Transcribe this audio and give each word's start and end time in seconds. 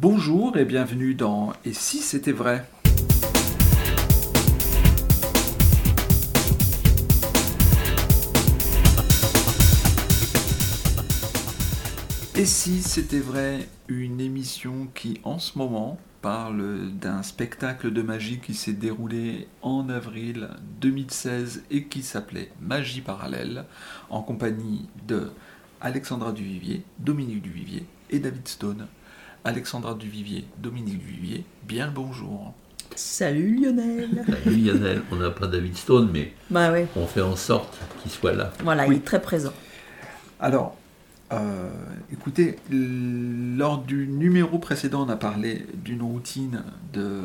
Bonjour 0.00 0.56
et 0.56 0.64
bienvenue 0.64 1.16
dans 1.16 1.52
Et 1.64 1.72
si 1.72 1.98
c'était 1.98 2.30
vrai? 2.30 2.64
Et 12.36 12.44
si 12.44 12.80
c'était 12.80 13.18
vrai, 13.18 13.68
une 13.88 14.20
émission 14.20 14.86
qui 14.94 15.20
en 15.24 15.40
ce 15.40 15.58
moment 15.58 15.98
parle 16.22 16.92
d'un 16.92 17.24
spectacle 17.24 17.92
de 17.92 18.02
magie 18.02 18.38
qui 18.38 18.54
s'est 18.54 18.72
déroulé 18.74 19.48
en 19.62 19.88
avril 19.88 20.50
2016 20.80 21.64
et 21.72 21.86
qui 21.86 22.04
s'appelait 22.04 22.52
Magie 22.60 23.00
parallèle, 23.00 23.64
en 24.10 24.22
compagnie 24.22 24.88
de 25.08 25.32
Alexandra 25.80 26.30
Duvivier, 26.30 26.84
Dominique 27.00 27.42
Duvivier 27.42 27.84
et 28.10 28.20
David 28.20 28.46
Stone. 28.46 28.86
Alexandra 29.52 29.94
Duvivier, 29.94 30.44
Dominique 30.58 30.98
Duvivier, 30.98 31.42
bien 31.66 31.86
le 31.86 31.92
bonjour. 31.92 32.52
Salut 32.94 33.56
Lionel. 33.56 34.22
Salut 34.44 34.56
Lionel, 34.56 35.02
on 35.10 35.16
n'a 35.16 35.30
pas 35.30 35.46
David 35.46 35.74
Stone, 35.74 36.10
mais 36.12 36.32
Bah 36.50 36.70
ouais, 36.70 36.86
on 36.96 37.06
fait 37.06 37.22
en 37.22 37.34
sorte 37.34 37.78
qu'il 38.02 38.10
soit 38.10 38.34
là. 38.34 38.52
voilà, 38.62 38.86
Oui. 38.86 38.96
il 38.96 38.98
est 38.98 39.04
très 39.06 39.22
présent. 39.22 39.54
Alors, 40.38 40.76
euh, 41.32 41.70
écoutez, 42.12 42.56
lors 42.70 43.78
du 43.78 44.06
numéro 44.06 44.58
précédent, 44.58 45.06
on 45.06 45.08
a 45.10 45.16
parlé 45.16 45.64
d'une 45.82 46.02
routine 46.02 46.62
de 46.92 47.00
euh, 47.00 47.22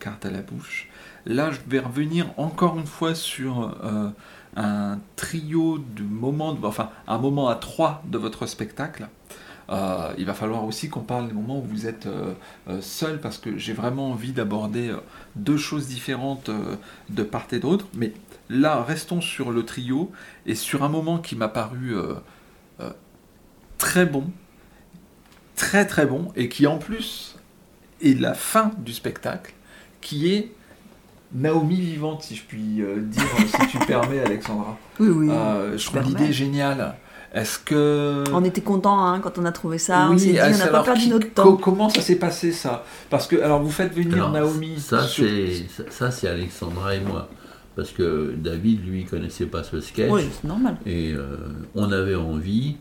carte 0.00 0.26
à 0.26 0.30
la 0.32 0.42
bouche. 0.42 0.88
Là, 1.24 1.52
je 1.52 1.58
vais 1.68 1.78
revenir 1.78 2.26
encore 2.36 2.76
une 2.80 2.86
fois 2.86 3.14
sur 3.14 3.76
euh, 3.84 4.08
un 4.56 4.98
trio 5.14 5.78
de 5.78 6.02
moments, 6.02 6.52
de- 6.54 6.66
enfin, 6.66 6.90
un 7.06 7.18
moment 7.18 7.48
à 7.48 7.54
trois 7.54 8.02
de 8.08 8.18
votre 8.18 8.46
spectacle. 8.46 9.06
Euh, 9.70 10.12
il 10.18 10.26
va 10.26 10.34
falloir 10.34 10.64
aussi 10.64 10.88
qu'on 10.88 11.00
parle 11.00 11.28
des 11.28 11.32
moments 11.32 11.58
où 11.58 11.62
vous 11.62 11.86
êtes 11.86 12.06
euh, 12.06 12.34
euh, 12.68 12.80
seul 12.80 13.20
parce 13.20 13.38
que 13.38 13.56
j'ai 13.56 13.72
vraiment 13.72 14.10
envie 14.10 14.32
d'aborder 14.32 14.90
euh, 14.90 14.98
deux 15.36 15.56
choses 15.56 15.86
différentes 15.86 16.50
de 17.08 17.22
part 17.22 17.46
et 17.52 17.58
d'autre. 17.58 17.86
Mais 17.94 18.12
là, 18.50 18.82
restons 18.82 19.20
sur 19.20 19.52
le 19.52 19.64
trio 19.64 20.12
et 20.46 20.54
sur 20.54 20.84
un 20.84 20.88
moment 20.88 21.18
qui 21.18 21.36
m'a 21.36 21.48
paru 21.48 21.94
très 23.78 24.06
bon, 24.06 24.30
très 25.56 25.86
très 25.86 26.06
bon, 26.06 26.32
et 26.36 26.48
qui 26.48 26.66
en 26.66 26.78
plus 26.78 27.36
est 28.02 28.18
la 28.18 28.34
fin 28.34 28.70
du 28.78 28.92
spectacle, 28.92 29.52
qui 30.00 30.32
est 30.32 30.52
Naomi 31.32 31.80
vivante, 31.80 32.22
si 32.22 32.36
je 32.36 32.42
puis 32.44 32.58
dire, 32.58 33.24
si 33.46 33.66
tu 33.68 33.78
permets, 33.86 34.20
Alexandra. 34.20 34.78
Oui, 35.00 35.08
oui. 35.08 35.28
Je 35.28 35.84
trouve 35.86 36.02
l'idée 36.02 36.32
géniale. 36.32 36.96
Est-ce 37.34 37.58
que... 37.58 38.22
On 38.32 38.44
était 38.44 38.60
content 38.60 39.04
hein, 39.04 39.18
quand 39.20 39.38
on 39.38 39.44
a 39.44 39.50
trouvé 39.52 39.78
ça. 39.78 40.08
on 40.10 40.16
s'est 40.16 40.32
dit, 40.32 40.38
ah, 40.38 40.46
on 40.54 40.56
n'a 40.56 40.58
pas 40.58 40.64
alors 40.70 40.84
perdu 40.84 41.00
qui- 41.02 41.08
notre 41.10 41.26
co- 41.34 41.42
temps. 41.42 41.56
Comment 41.56 41.88
ça 41.90 42.00
s'est 42.00 42.14
passé 42.16 42.52
ça? 42.52 42.84
Parce 43.10 43.26
que 43.26 43.40
alors 43.42 43.60
vous 43.60 43.70
faites 43.72 43.92
venir 43.92 44.14
Alors, 44.14 44.30
Naomi. 44.30 44.78
Ça, 44.78 45.02
sur- 45.02 45.26
c'est 45.26 45.66
ça, 45.68 45.82
ça, 45.90 46.10
c'est 46.12 46.28
Alexandra 46.28 46.94
et 46.94 47.00
moi. 47.00 47.28
Parce 47.76 47.90
que 47.90 48.32
David, 48.36 48.86
lui, 48.86 49.04
connaissait 49.04 49.46
pas 49.46 49.64
ce 49.64 49.80
sketch. 49.80 50.10
Oui, 50.12 50.22
c'est 50.40 50.46
normal. 50.46 50.76
Et 50.86 51.12
euh, 51.12 51.36
on 51.74 51.90
avait 51.90 52.14
envie 52.14 52.76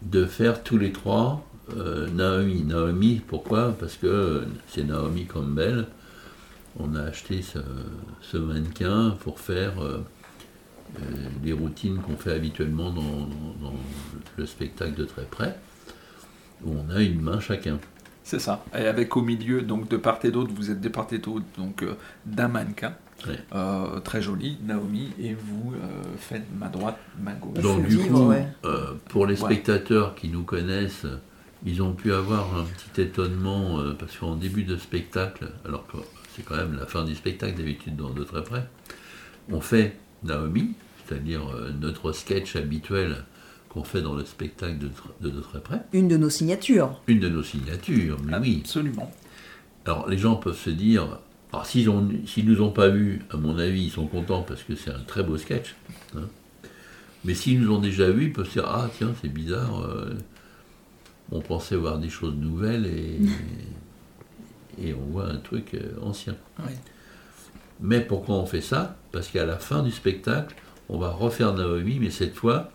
de 0.00 0.24
faire 0.24 0.62
tous 0.62 0.78
les 0.78 0.90
trois 0.92 1.44
euh, 1.76 2.06
Naomi. 2.08 2.62
Naomi, 2.64 3.20
pourquoi? 3.28 3.74
Parce 3.78 3.96
que 3.96 4.44
c'est 4.66 4.84
Naomi 4.84 5.26
Campbell. 5.26 5.84
On 6.80 6.94
a 6.94 7.02
acheté 7.02 7.42
ce, 7.42 7.58
ce 8.22 8.38
mannequin 8.38 9.14
pour 9.20 9.40
faire 9.40 9.72
euh, 9.82 9.98
les 11.44 11.52
routines 11.52 11.98
qu'on 11.98 12.16
fait 12.16 12.32
habituellement 12.32 12.90
dans, 12.90 13.28
le 14.36 14.46
spectacle 14.46 14.94
de 14.94 15.04
très 15.04 15.24
près, 15.24 15.56
où 16.64 16.74
on 16.74 16.94
a 16.94 17.00
une 17.00 17.20
main 17.20 17.40
chacun. 17.40 17.78
C'est 18.24 18.38
ça. 18.40 18.64
Et 18.74 18.84
avec 18.86 19.16
au 19.16 19.22
milieu, 19.22 19.62
donc 19.62 19.88
de 19.88 19.96
part 19.96 20.18
et 20.24 20.30
d'autre, 20.30 20.50
vous 20.54 20.70
êtes 20.70 20.80
de 20.80 20.88
part 20.88 21.06
et 21.12 21.18
d'autre, 21.18 21.46
donc 21.56 21.82
euh, 21.82 21.94
d'un 22.26 22.48
mannequin. 22.48 22.94
Ouais. 23.26 23.38
Euh, 23.54 23.98
très 24.00 24.22
joli, 24.22 24.58
Naomi, 24.64 25.10
et 25.18 25.34
vous 25.34 25.72
euh, 25.74 26.02
faites 26.18 26.44
main 26.56 26.68
droite, 26.68 26.98
main 27.20 27.34
gauche. 27.34 27.62
Donc 27.62 27.86
du 27.86 27.98
coup, 27.98 28.28
ouais. 28.28 28.46
euh, 28.64 28.94
pour 29.08 29.26
les 29.26 29.40
Ouais. 29.42 29.54
spectateurs 29.54 30.14
qui 30.14 30.28
nous 30.28 30.42
connaissent, 30.42 31.06
ils 31.64 31.82
ont 31.82 31.92
pu 31.92 32.12
avoir 32.12 32.56
un 32.56 32.64
petit 32.64 33.00
étonnement 33.00 33.80
euh, 33.80 33.94
parce 33.98 34.16
qu'en 34.16 34.36
début 34.36 34.62
de 34.62 34.76
spectacle, 34.76 35.48
alors 35.64 35.86
que 35.88 35.96
c'est 36.36 36.44
quand 36.44 36.56
même 36.56 36.76
la 36.78 36.86
fin 36.86 37.04
du 37.04 37.14
spectacle 37.16 37.56
d'habitude 37.56 37.96
dans 37.96 38.10
De 38.10 38.22
très 38.22 38.44
près, 38.44 38.64
on 39.50 39.60
fait 39.60 39.96
Naomi, 40.24 40.72
c'est-à-dire 41.06 41.48
euh, 41.54 41.70
notre 41.80 42.12
sketch 42.12 42.56
habituel 42.56 43.24
qu'on 43.68 43.84
fait 43.84 44.00
dans 44.02 44.14
le 44.14 44.24
spectacle 44.24 44.78
de, 44.78 44.90
de 45.30 45.40
très 45.40 45.60
près, 45.60 45.80
Une 45.92 46.08
de 46.08 46.16
nos 46.16 46.30
signatures. 46.30 47.00
une 47.06 47.20
de 47.20 47.28
nos 47.28 47.42
signatures, 47.42 48.16
mais 48.24 48.38
oui. 48.38 48.58
Absolument. 48.62 49.10
Alors 49.84 50.08
les 50.08 50.18
gens 50.18 50.36
peuvent 50.36 50.56
se 50.58 50.70
dire, 50.70 51.18
alors 51.52 51.66
s'ils 51.66 51.90
s'ils 52.26 52.46
nous 52.46 52.60
ont 52.62 52.70
pas 52.70 52.88
vus, 52.88 53.22
à 53.30 53.36
mon 53.36 53.58
avis, 53.58 53.84
ils 53.84 53.90
sont 53.90 54.06
contents 54.06 54.42
parce 54.42 54.62
que 54.62 54.74
c'est 54.74 54.90
un 54.90 55.00
très 55.06 55.22
beau 55.22 55.36
sketch. 55.38 55.74
hein. 56.16 56.22
Mais 57.24 57.34
s'ils 57.34 57.60
nous 57.60 57.72
ont 57.74 57.80
déjà 57.80 58.10
vus, 58.10 58.26
ils 58.26 58.32
peuvent 58.32 58.46
se 58.46 58.54
dire, 58.54 58.66
ah 58.66 58.88
tiens, 58.96 59.12
c'est 59.20 59.28
bizarre, 59.32 59.82
euh, 59.84 60.14
on 61.32 61.40
pensait 61.40 61.76
voir 61.76 61.98
des 61.98 62.08
choses 62.08 62.34
nouvelles 62.36 62.86
et, 62.86 63.18
et 64.82 64.94
on 64.94 65.04
voit 65.12 65.28
un 65.28 65.36
truc 65.36 65.74
euh, 65.74 65.92
ancien. 66.02 66.36
Oui. 66.60 66.72
Mais 67.80 68.00
pourquoi 68.00 68.36
on 68.36 68.46
fait 68.46 68.60
ça? 68.60 68.96
Parce 69.12 69.28
qu'à 69.28 69.46
la 69.46 69.56
fin 69.58 69.82
du 69.82 69.90
spectacle, 69.90 70.54
on 70.88 70.98
va 70.98 71.10
refaire 71.10 71.54
Naomi, 71.54 71.98
mais 72.00 72.10
cette 72.10 72.34
fois 72.34 72.70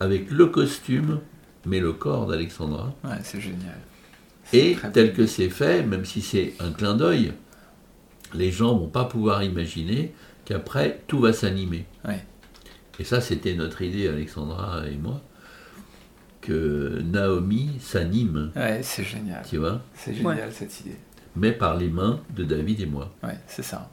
avec 0.00 0.30
le 0.30 0.46
costume, 0.46 1.20
mais 1.66 1.80
le 1.80 1.92
corps 1.92 2.26
d'Alexandra. 2.26 2.92
Ouais, 3.04 3.18
c'est 3.22 3.40
génial. 3.40 3.78
Et 4.52 4.76
tel 4.92 5.14
que 5.14 5.26
c'est 5.26 5.48
fait, 5.48 5.82
même 5.82 6.04
si 6.04 6.20
c'est 6.20 6.52
un 6.60 6.72
clin 6.72 6.94
d'œil, 6.94 7.32
les 8.34 8.50
gens 8.50 8.76
vont 8.76 8.88
pas 8.88 9.04
pouvoir 9.04 9.42
imaginer 9.42 10.12
qu'après 10.44 11.00
tout 11.06 11.20
va 11.20 11.32
s'animer. 11.32 11.86
Ouais. 12.06 12.22
Et 12.98 13.04
ça, 13.04 13.20
c'était 13.20 13.54
notre 13.54 13.80
idée, 13.82 14.08
Alexandra 14.08 14.82
et 14.86 14.96
moi, 14.96 15.22
que 16.40 17.00
Naomi 17.02 17.70
s'anime, 17.80 18.52
Ouais, 18.54 18.80
c'est 18.82 19.04
génial. 19.04 19.42
tu 19.48 19.56
vois, 19.56 19.80
C'est 19.94 20.14
génial 20.14 20.52
cette 20.52 20.78
idée. 20.80 20.96
mais 21.36 21.52
par 21.52 21.76
les 21.76 21.88
mains 21.88 22.20
de 22.36 22.44
David 22.44 22.80
et 22.80 22.86
moi. 22.86 23.10
Ouais, 23.22 23.38
c'est 23.46 23.62
ça. 23.62 23.88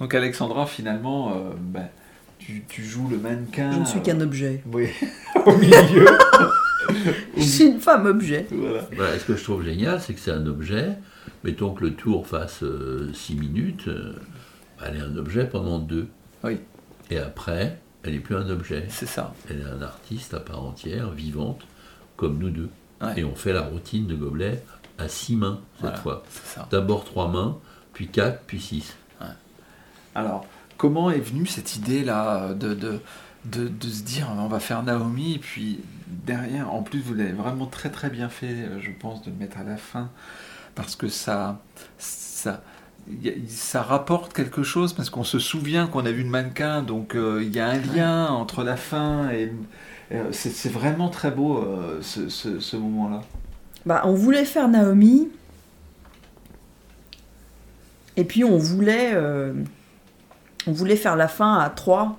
Donc 0.00 0.14
Alexandra, 0.14 0.66
finalement, 0.66 1.32
euh, 1.32 1.50
ben, 1.58 1.88
tu, 2.38 2.64
tu 2.68 2.82
joues 2.84 3.08
le 3.08 3.18
mannequin. 3.18 3.70
Je 3.72 3.78
ne 3.78 3.84
suis 3.84 3.98
euh, 3.98 4.02
qu'un 4.02 4.20
objet. 4.20 4.62
Oui, 4.72 4.88
au 5.46 5.56
milieu. 5.56 6.06
Je 7.36 7.42
suis 7.42 7.64
une 7.66 7.78
femme 7.80 8.06
objet. 8.06 8.46
voilà. 8.50 8.88
Voilà, 8.96 9.14
et 9.14 9.18
ce 9.18 9.24
que 9.26 9.36
je 9.36 9.44
trouve 9.44 9.62
génial, 9.62 10.00
c'est 10.00 10.12
que 10.14 10.18
c'est 10.20 10.30
un 10.32 10.46
objet. 10.46 10.88
Mettons 11.44 11.72
que 11.72 11.84
le 11.84 11.94
tour 11.94 12.26
fasse 12.26 12.64
6 13.12 13.34
minutes, 13.36 13.86
euh, 13.88 14.14
elle 14.84 14.96
est 14.96 15.00
un 15.00 15.16
objet 15.16 15.44
pendant 15.44 15.78
deux. 15.78 16.08
Oui. 16.42 16.58
Et 17.10 17.18
après, 17.18 17.78
elle 18.02 18.14
n'est 18.14 18.18
plus 18.20 18.34
un 18.34 18.48
objet. 18.48 18.86
C'est 18.88 19.06
ça. 19.06 19.34
Elle 19.48 19.60
est 19.60 19.64
un 19.64 19.82
artiste 19.82 20.34
à 20.34 20.40
part 20.40 20.64
entière, 20.64 21.10
vivante, 21.10 21.60
comme 22.16 22.38
nous 22.38 22.50
deux. 22.50 22.70
Ouais. 23.00 23.20
Et 23.20 23.24
on 23.24 23.34
fait 23.34 23.52
la 23.52 23.62
routine 23.62 24.06
de 24.06 24.16
gobelet 24.16 24.62
à 24.98 25.08
six 25.08 25.36
mains 25.36 25.60
cette 25.74 25.82
Voilà. 25.82 25.96
fois. 25.98 26.22
C'est 26.30 26.46
ça. 26.58 26.68
D'abord 26.70 27.04
trois 27.04 27.28
mains, 27.30 27.58
puis 27.92 28.08
quatre, 28.08 28.42
puis 28.46 28.60
six. 28.60 28.96
Alors, 30.20 30.44
comment 30.76 31.10
est 31.10 31.18
venue 31.20 31.46
cette 31.46 31.76
idée-là 31.76 32.52
de, 32.54 32.74
de, 32.74 33.00
de, 33.46 33.68
de 33.68 33.88
se 33.88 34.02
dire 34.02 34.28
on 34.38 34.48
va 34.48 34.60
faire 34.60 34.82
Naomi, 34.82 35.34
et 35.34 35.38
puis 35.38 35.80
derrière, 36.26 36.72
en 36.72 36.82
plus, 36.82 37.00
vous 37.00 37.14
l'avez 37.14 37.32
vraiment 37.32 37.66
très 37.66 37.90
très 37.90 38.10
bien 38.10 38.28
fait, 38.28 38.46
euh, 38.46 38.78
je 38.80 38.90
pense, 38.90 39.22
de 39.22 39.30
le 39.30 39.36
mettre 39.36 39.58
à 39.58 39.64
la 39.64 39.76
fin, 39.76 40.10
parce 40.74 40.94
que 40.96 41.08
ça, 41.08 41.60
ça, 41.98 42.62
rapporte 43.82 44.32
quelque 44.32 44.62
chose, 44.62 44.92
parce 44.92 45.10
qu'on 45.10 45.24
se 45.24 45.38
souvient 45.38 45.86
qu'on 45.86 46.04
a 46.04 46.10
vu 46.12 46.22
le 46.22 46.28
mannequin, 46.28 46.82
donc 46.82 47.14
euh, 47.14 47.42
il 47.42 47.54
y 47.54 47.60
a 47.60 47.68
un 47.68 47.78
lien 47.78 48.26
entre 48.28 48.62
la 48.62 48.76
fin 48.76 49.30
et. 49.30 49.52
euh, 50.12 50.28
c'est 50.32 50.50
c'est 50.50 50.68
vraiment 50.68 51.08
très 51.08 51.30
beau 51.30 51.58
euh, 51.58 51.98
ce, 52.02 52.28
ce- 52.28 52.60
ce 52.60 52.76
moment-là. 52.76 53.22
Bah, 53.86 54.02
on 54.04 54.12
voulait 54.14 54.44
faire 54.44 54.68
Naomi. 54.68 55.28
Et 58.16 58.24
puis 58.24 58.44
on 58.44 58.58
voulait, 58.58 59.12
euh, 59.14 59.54
on 60.66 60.72
voulait 60.72 60.96
faire 60.96 61.16
la 61.16 61.28
fin 61.28 61.58
à 61.58 61.68
3. 61.70 62.18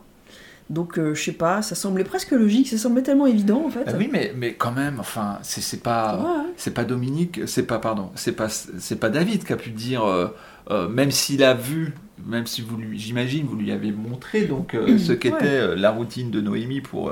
Donc 0.70 0.98
euh, 0.98 1.14
je 1.14 1.22
sais 1.22 1.32
pas, 1.34 1.62
ça 1.62 1.76
semblait 1.76 2.06
presque 2.06 2.32
logique, 2.32 2.70
ça 2.70 2.78
semblait 2.78 3.02
tellement 3.04 3.28
évident 3.28 3.64
en 3.66 3.70
fait. 3.70 3.84
Ah 3.88 3.92
oui, 3.98 4.08
mais, 4.10 4.32
mais 4.38 4.54
quand 4.54 4.72
même, 4.72 5.02
enfin, 5.02 5.38
c'est 5.42 5.84
pas. 5.84 6.16
Ouais, 6.18 6.24
ouais. 6.24 6.54
C'est 6.56 6.74
pas 6.74 6.86
Dominique, 6.86 7.42
c'est 7.46 7.64
pas 7.68 7.78
pardon, 7.80 8.10
c'est 8.16 8.32
pas 8.32 8.48
c'est 8.48 8.96
pas 9.00 9.10
David 9.10 9.44
qui 9.44 9.52
a 9.52 9.58
pu 9.58 9.72
dire 9.72 10.06
euh, 10.06 10.28
euh, 10.70 10.88
même 10.88 11.12
s'il 11.12 11.44
a 11.44 11.54
vu, 11.56 11.94
même 12.26 12.48
si 12.48 12.62
vous 12.62 12.78
lui, 12.78 12.98
j'imagine, 12.98 13.46
vous 13.48 13.58
lui 13.58 13.72
avez 13.74 13.92
montré 13.92 14.44
donc 14.46 14.74
euh, 14.74 14.98
ce 15.08 15.12
qu'était 15.12 15.68
Ouais. 15.68 15.76
la 15.76 15.92
routine 15.92 16.32
de 16.32 16.40
Noémie 16.40 16.80
pour 16.80 17.12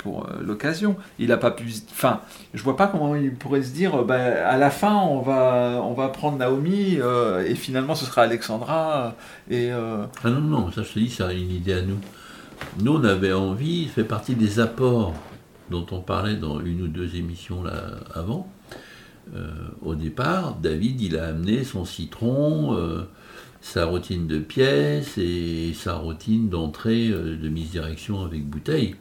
pour 0.00 0.26
euh, 0.26 0.42
l'occasion. 0.42 0.96
Il 1.18 1.30
a 1.30 1.36
pas 1.36 1.50
pu, 1.50 1.64
enfin, 1.90 2.20
je 2.54 2.62
vois 2.62 2.76
pas 2.76 2.86
comment 2.86 3.14
il 3.14 3.34
pourrait 3.34 3.62
se 3.62 3.72
dire, 3.72 4.02
bah, 4.04 4.48
à 4.48 4.56
la 4.56 4.70
fin 4.70 4.96
on 4.96 5.20
va 5.20 5.80
on 5.84 5.92
va 5.92 6.08
prendre 6.08 6.38
Naomi 6.38 6.96
euh, 6.98 7.44
et 7.46 7.54
finalement 7.54 7.94
ce 7.94 8.06
sera 8.06 8.22
Alexandra 8.22 9.14
et 9.50 9.70
Ah 9.70 10.30
non, 10.30 10.40
non, 10.40 10.72
ça 10.72 10.82
je 10.82 10.92
te 10.92 10.98
dis, 10.98 11.10
c'est 11.10 11.22
une 11.36 11.50
idée 11.50 11.74
à 11.74 11.82
nous. 11.82 11.98
Nous, 12.80 12.92
on 12.92 13.04
avait 13.04 13.32
envie, 13.32 13.88
ça 13.88 13.94
fait 13.94 14.04
partie 14.04 14.34
des 14.34 14.60
apports 14.60 15.14
dont 15.70 15.86
on 15.92 16.00
parlait 16.00 16.36
dans 16.36 16.60
une 16.60 16.82
ou 16.82 16.88
deux 16.88 17.16
émissions 17.16 17.62
là 17.62 17.72
avant, 18.14 18.48
au 19.82 19.94
départ, 19.94 20.56
David, 20.56 21.00
il 21.00 21.16
a 21.16 21.28
amené 21.28 21.62
son 21.62 21.84
citron, 21.84 22.76
sa 23.60 23.86
routine 23.86 24.26
de 24.26 24.38
pièces 24.38 25.16
et 25.16 25.72
sa 25.74 25.94
routine 25.94 26.48
d'entrée 26.48 27.08
de 27.08 27.48
mise 27.48 27.70
direction 27.70 28.24
avec 28.24 28.44
bouteille. 28.44 28.96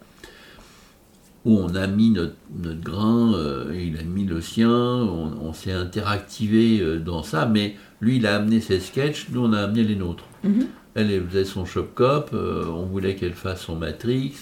Où 1.45 1.57
on 1.57 1.73
a 1.75 1.87
mis 1.87 2.09
notre, 2.11 2.35
notre 2.53 2.81
grain, 2.81 3.33
euh, 3.33 3.73
il 3.73 3.97
a 3.97 4.03
mis 4.03 4.25
le 4.25 4.41
sien, 4.41 4.69
on, 4.69 5.31
on 5.41 5.53
s'est 5.53 5.71
interactivé 5.71 6.81
euh, 6.81 6.99
dans 6.99 7.23
ça, 7.23 7.45
mais 7.45 7.75
lui, 8.01 8.17
il 8.17 8.27
a 8.27 8.35
amené 8.35 8.59
ses 8.59 8.79
sketchs, 8.81 9.27
nous, 9.31 9.45
on 9.45 9.53
a 9.53 9.61
amené 9.61 9.83
les 9.83 9.95
nôtres. 9.95 10.25
Mhm. 10.43 10.67
Elle 10.95 11.11
elle 11.11 11.25
faisait 11.27 11.45
son 11.45 11.65
shop 11.65 11.87
cop, 11.95 12.31
euh, 12.33 12.65
on 12.67 12.85
voulait 12.85 13.15
qu'elle 13.15 13.33
fasse 13.33 13.61
son 13.61 13.75
Matrix. 13.77 14.33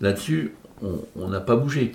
Là-dessus, 0.00 0.52
on 1.16 1.28
n'a 1.28 1.40
pas 1.40 1.56
bougé. 1.56 1.92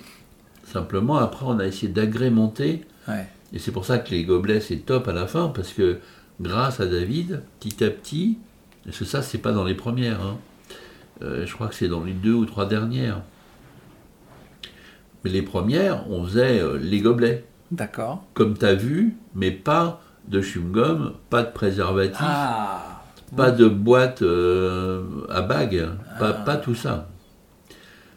Simplement, 0.64 1.16
après, 1.16 1.44
on 1.46 1.58
a 1.58 1.66
essayé 1.66 1.92
d'agrémenter 1.92 2.82
Ouais. 3.08 3.26
et 3.52 3.58
c'est 3.58 3.72
pour 3.72 3.84
ça 3.84 3.98
que 3.98 4.10
les 4.10 4.24
gobelets, 4.24 4.60
c'est 4.60 4.76
top 4.76 5.08
à 5.08 5.12
la 5.12 5.26
fin, 5.26 5.48
parce 5.48 5.72
que 5.72 5.98
grâce 6.40 6.80
à 6.80 6.86
David, 6.86 7.42
petit 7.60 7.82
à 7.84 7.90
petit, 7.90 8.38
parce 8.84 8.98
que 8.98 9.04
ça, 9.04 9.22
c'est 9.22 9.38
pas 9.38 9.52
dans 9.52 9.64
les 9.64 9.74
premières, 9.74 10.20
hein. 10.20 10.36
Je 11.20 11.52
crois 11.52 11.68
que 11.68 11.74
c'est 11.74 11.88
dans 11.88 12.02
les 12.02 12.12
deux 12.14 12.32
ou 12.32 12.46
trois 12.46 12.66
dernières. 12.66 13.20
Mais 15.24 15.30
les 15.30 15.42
premières, 15.42 16.04
on 16.10 16.24
faisait 16.24 16.60
euh, 16.60 16.78
les 16.80 17.00
gobelets, 17.00 17.44
D'accord. 17.70 18.24
comme 18.34 18.56
tu 18.56 18.64
as 18.64 18.74
vu, 18.74 19.16
mais 19.34 19.50
pas 19.50 20.00
de 20.28 20.40
chewing-gum, 20.40 21.12
pas 21.28 21.42
de 21.42 21.50
préservatif, 21.52 22.16
Ah 22.20 23.02
pas 23.36 23.50
de 23.52 23.68
boîte 23.68 24.22
euh, 24.22 25.02
à 25.28 25.40
bague, 25.42 25.88
pas, 26.18 26.30
Ah. 26.30 26.32
pas 26.44 26.56
tout 26.56 26.74
ça. 26.74 27.08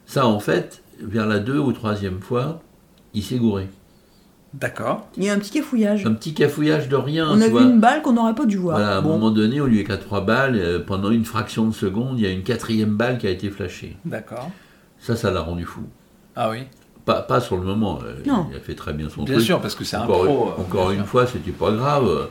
Ça, 0.07 0.25
en 0.25 0.39
fait, 0.39 0.81
vers 1.01 1.27
la 1.27 1.39
deux 1.39 1.59
ou 1.59 1.71
troisième 1.71 2.19
fois, 2.19 2.61
il 3.13 3.21
s'est 3.23 3.37
gouré. 3.37 3.67
D'accord. 4.55 5.07
Il 5.17 5.23
y 5.23 5.29
a 5.29 5.33
un 5.33 5.39
petit 5.39 5.51
cafouillage. 5.51 6.05
Un 6.05 6.13
petit 6.13 6.33
cafouillage 6.33 6.87
de 6.87 6.95
rien. 6.95 7.27
On 7.29 7.35
a 7.37 7.41
tu 7.41 7.45
vu 7.45 7.51
vois. 7.51 7.61
une 7.63 7.79
balle 7.79 8.01
qu'on 8.03 8.13
n'aurait 8.13 8.35
pas 8.35 8.45
dû 8.45 8.57
voir. 8.57 8.77
Voilà, 8.77 8.95
à 8.95 8.97
un 8.99 9.01
moment 9.01 9.31
donné, 9.31 9.59
au 9.61 9.65
lieu 9.67 9.81
qu'à 9.83 9.97
trois 9.97 10.21
balles, 10.21 10.55
euh, 10.55 10.79
pendant 10.79 11.09
une 11.11 11.25
fraction 11.25 11.65
de 11.67 11.73
seconde, 11.73 12.19
il 12.19 12.23
y 12.23 12.27
a 12.27 12.31
une 12.31 12.43
quatrième 12.43 12.95
balle 12.95 13.17
qui 13.17 13.25
a 13.27 13.31
été 13.31 13.49
flashée. 13.49 13.97
D'accord. 14.05 14.51
Ça, 14.99 15.15
ça 15.15 15.31
l'a 15.31 15.41
rendu 15.41 15.65
fou. 15.65 15.81
Ah 16.35 16.49
oui. 16.51 16.59
Pas, 17.05 17.21
pas 17.21 17.41
sur 17.41 17.57
le 17.57 17.63
moment, 17.63 17.99
euh, 18.03 18.15
Non. 18.25 18.47
il 18.49 18.55
a 18.55 18.59
fait 18.61 18.75
très 18.75 18.93
bien 18.93 19.09
son 19.09 19.23
Bien 19.23 19.33
truc. 19.35 19.45
sûr, 19.45 19.59
parce 19.59 19.75
que 19.75 19.83
c'est 19.83 19.97
un 19.97 20.03
Encore, 20.03 20.23
pro. 20.23 20.47
euh, 20.57 20.61
encore 20.61 20.87
bien 20.87 20.91
une 20.99 21.03
sûr. 21.03 21.07
fois, 21.07 21.27
c'était 21.27 21.51
pas 21.51 21.71
grave. 21.71 22.29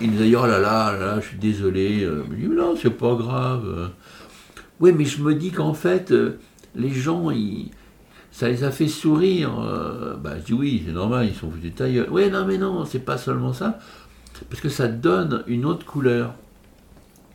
Il 0.00 0.12
nous 0.12 0.20
a 0.20 0.24
dit, 0.24 0.36
oh 0.36 0.46
là 0.46 0.58
là, 0.60 0.92
là, 0.92 0.98
là, 0.98 1.20
je 1.20 1.28
suis 1.28 1.38
désolé. 1.38 2.00
Je 2.00 2.32
lui 2.34 2.42
dis, 2.42 2.54
non, 2.54 2.74
c'est 2.80 2.90
pas 2.90 3.14
grave. 3.14 3.90
Oui, 4.78 4.92
mais 4.96 5.04
je 5.06 5.22
me 5.22 5.34
dis 5.34 5.50
qu'en 5.50 5.74
fait, 5.74 6.12
euh, 6.12 6.38
les 6.76 6.90
gens, 6.90 7.30
ils- 7.30 7.70
ça 8.30 8.48
les 8.48 8.62
a 8.62 8.70
fait 8.70 8.88
sourire. 8.88 9.50
Bah, 10.22 10.34
je 10.38 10.44
dis, 10.44 10.52
oui, 10.52 10.82
c'est 10.86 10.92
normal, 10.92 11.26
ils 11.26 11.34
sont 11.34 11.50
foutus 11.50 11.72
de 11.72 11.76
ta 11.76 11.88
gueule. 11.90 12.08
Oui, 12.10 12.30
non, 12.30 12.44
mais 12.46 12.58
non, 12.58 12.84
c'est 12.84 12.98
pas 13.04 13.16
seulement 13.18 13.52
ça. 13.54 13.78
Parce 14.50 14.60
que 14.60 14.68
ça 14.68 14.86
donne 14.86 15.42
une 15.46 15.64
autre 15.64 15.84
couleur. 15.86 16.34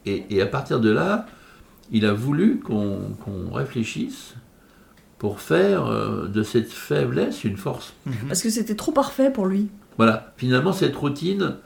Et, 0.06 0.24
et 0.30 0.42
à 0.42 0.46
partir 0.46 0.80
de 0.80 0.90
là, 0.92 1.26
il 1.92 2.06
a 2.06 2.14
voulu 2.14 2.60
qu'on 2.60 3.00
qu'on 3.26 3.52
réfléchisse 3.54 4.36
pour 5.22 5.40
faire 5.40 5.86
euh, 5.86 6.26
de 6.28 6.42
cette 6.42 6.72
faiblesse 6.72 7.44
une 7.44 7.56
force. 7.56 7.94
Parce 8.28 8.42
que 8.42 8.50
c'était 8.50 8.74
trop 8.74 8.92
parfait 8.92 9.30
pour 9.30 9.46
lui. 9.46 9.70
Voilà, 9.98 10.34
finalement, 10.36 10.74
cette 10.74 10.96
routine, 10.96 11.58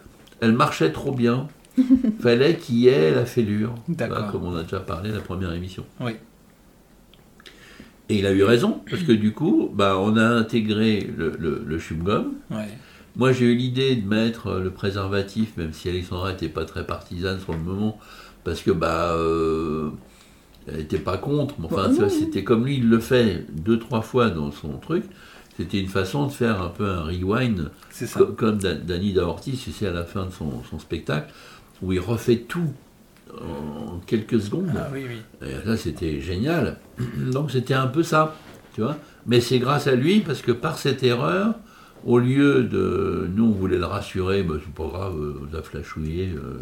elle 0.42 0.52
marchait 0.52 0.92
trop 0.92 1.14
bien. 1.14 1.48
Fallait 2.20 2.58
qu'il 2.58 2.76
y 2.80 2.90
ait 2.90 3.16
la 3.16 3.26
fêlure, 3.26 3.74
D'accord. 3.88 4.18
Voilà, 4.18 4.32
comme 4.34 4.44
on 4.44 4.58
a 4.58 4.64
déjà 4.64 4.82
parlé 4.82 5.10
la 5.10 5.22
première 5.22 5.54
émission. 5.54 5.86
Oui. 6.02 6.18
Et 8.10 8.20
il 8.20 8.26
a 8.26 8.34
eu 8.34 8.44
raison, 8.44 8.82
parce 8.90 9.04
que 9.04 9.14
du 9.14 9.32
coup, 9.32 9.72
bah, 9.74 9.98
on 10.02 10.18
a 10.18 10.26
intégré 10.26 11.10
le, 11.18 11.32
le, 11.40 11.64
le 11.66 11.78
chewing-gum. 11.78 12.34
Ouais. 12.52 12.68
Moi, 13.16 13.32
j'ai 13.32 13.46
eu 13.46 13.56
l'idée 13.56 13.96
de 13.96 14.06
mettre 14.06 14.56
le 14.56 14.72
préservatif, 14.72 15.56
même 15.56 15.72
si 15.72 15.88
Alexandra 15.88 16.32
n'était 16.32 16.50
pas 16.50 16.66
très 16.66 16.86
partisane 16.86 17.40
sur 17.40 17.54
le 17.54 17.60
moment, 17.60 18.00
parce 18.44 18.62
que 18.62 18.72
bah, 18.72 19.14
euh, 19.14 19.92
elle 20.68 20.78
n'était 20.78 20.98
pas 20.98 21.18
contre. 21.18 21.56
Mais 21.60 21.66
enfin, 21.66 21.90
Bah, 21.98 22.10
c'était 22.10 22.44
comme 22.44 22.66
lui, 22.66 22.78
il 22.78 22.90
le 22.90 23.00
fait 23.00 23.46
deux, 23.52 23.78
trois 23.80 24.02
fois 24.02 24.30
dans 24.30 24.52
son 24.52 24.78
truc. 24.78 25.04
C'était 25.58 25.80
une 25.80 25.88
façon 25.88 26.28
de 26.28 26.32
faire 26.32 26.62
un 26.62 26.70
peu 26.70 26.88
un 26.90 27.04
rewind 27.06 27.72
C'est 27.90 28.08
ça. 28.08 28.20
Co- 28.20 28.26
comme 28.34 28.58
Da- 28.58 28.74
Danny 28.76 29.14
Daortis, 29.14 29.58
tu 29.64 29.72
sais, 29.72 29.88
à 29.88 29.92
la 29.94 30.04
fin 30.04 30.26
de 30.26 30.32
son, 30.32 30.64
son 30.70 30.80
spectacle, 30.80 31.32
où 31.82 31.94
il 31.94 32.00
refait 32.00 32.38
tout 32.38 32.74
en 33.42 34.00
quelques 34.06 34.42
secondes. 34.42 34.72
Ah 34.78 34.90
oui, 34.94 35.06
oui. 35.08 35.48
Et 35.48 35.66
là, 35.68 35.78
c'était 35.78 36.20
génial. 36.22 36.78
Donc, 37.32 37.52
c'était 37.52 37.74
un 37.74 37.88
peu 37.88 38.04
ça, 38.04 38.36
tu 38.74 38.82
vois. 38.82 38.98
Mais 39.26 39.42
c'est 39.42 39.60
grâce 39.60 39.88
à 39.88 39.96
lui, 39.96 40.20
parce 40.20 40.42
que 40.42 40.52
par 40.52 40.78
cette 40.78 41.04
erreur, 41.04 41.56
au 42.06 42.20
lieu 42.20 42.64
de. 42.64 43.28
Nous, 43.34 43.46
on 43.46 43.52
voulait 43.52 43.78
le 43.78 43.86
rassurer, 43.86 44.44
bah, 44.44 44.56
c'est 44.64 44.74
pas 44.74 44.88
grave, 44.90 45.16
euh, 45.20 45.48
on 45.52 45.58
a 45.58 45.62
flashouillé. 45.62 46.30
euh, 46.36 46.60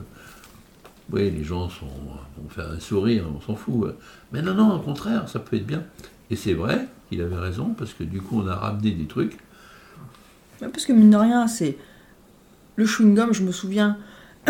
oui, 1.13 1.29
les 1.29 1.43
gens 1.43 1.69
sont, 1.69 1.85
vont 1.85 2.49
faire 2.49 2.71
un 2.71 2.79
sourire, 2.79 3.25
on 3.33 3.39
s'en 3.39 3.55
fout. 3.55 3.95
Mais 4.31 4.41
non, 4.41 4.55
non, 4.55 4.75
au 4.75 4.79
contraire, 4.79 5.29
ça 5.29 5.39
peut 5.39 5.55
être 5.55 5.65
bien. 5.65 5.83
Et 6.31 6.35
c'est 6.35 6.53
vrai, 6.53 6.87
il 7.11 7.21
avait 7.21 7.37
raison, 7.37 7.75
parce 7.77 7.93
que 7.93 8.03
du 8.03 8.19
coup, 8.19 8.41
on 8.43 8.47
a 8.47 8.55
ramené 8.55 8.91
des 8.91 9.05
trucs. 9.05 9.37
Parce 10.59 10.85
que 10.85 10.93
mine 10.93 11.11
de 11.11 11.17
rien, 11.17 11.47
c'est. 11.47 11.77
Le 12.75 12.85
chewing-gum, 12.85 13.33
je 13.33 13.43
me 13.43 13.51
souviens, 13.51 13.97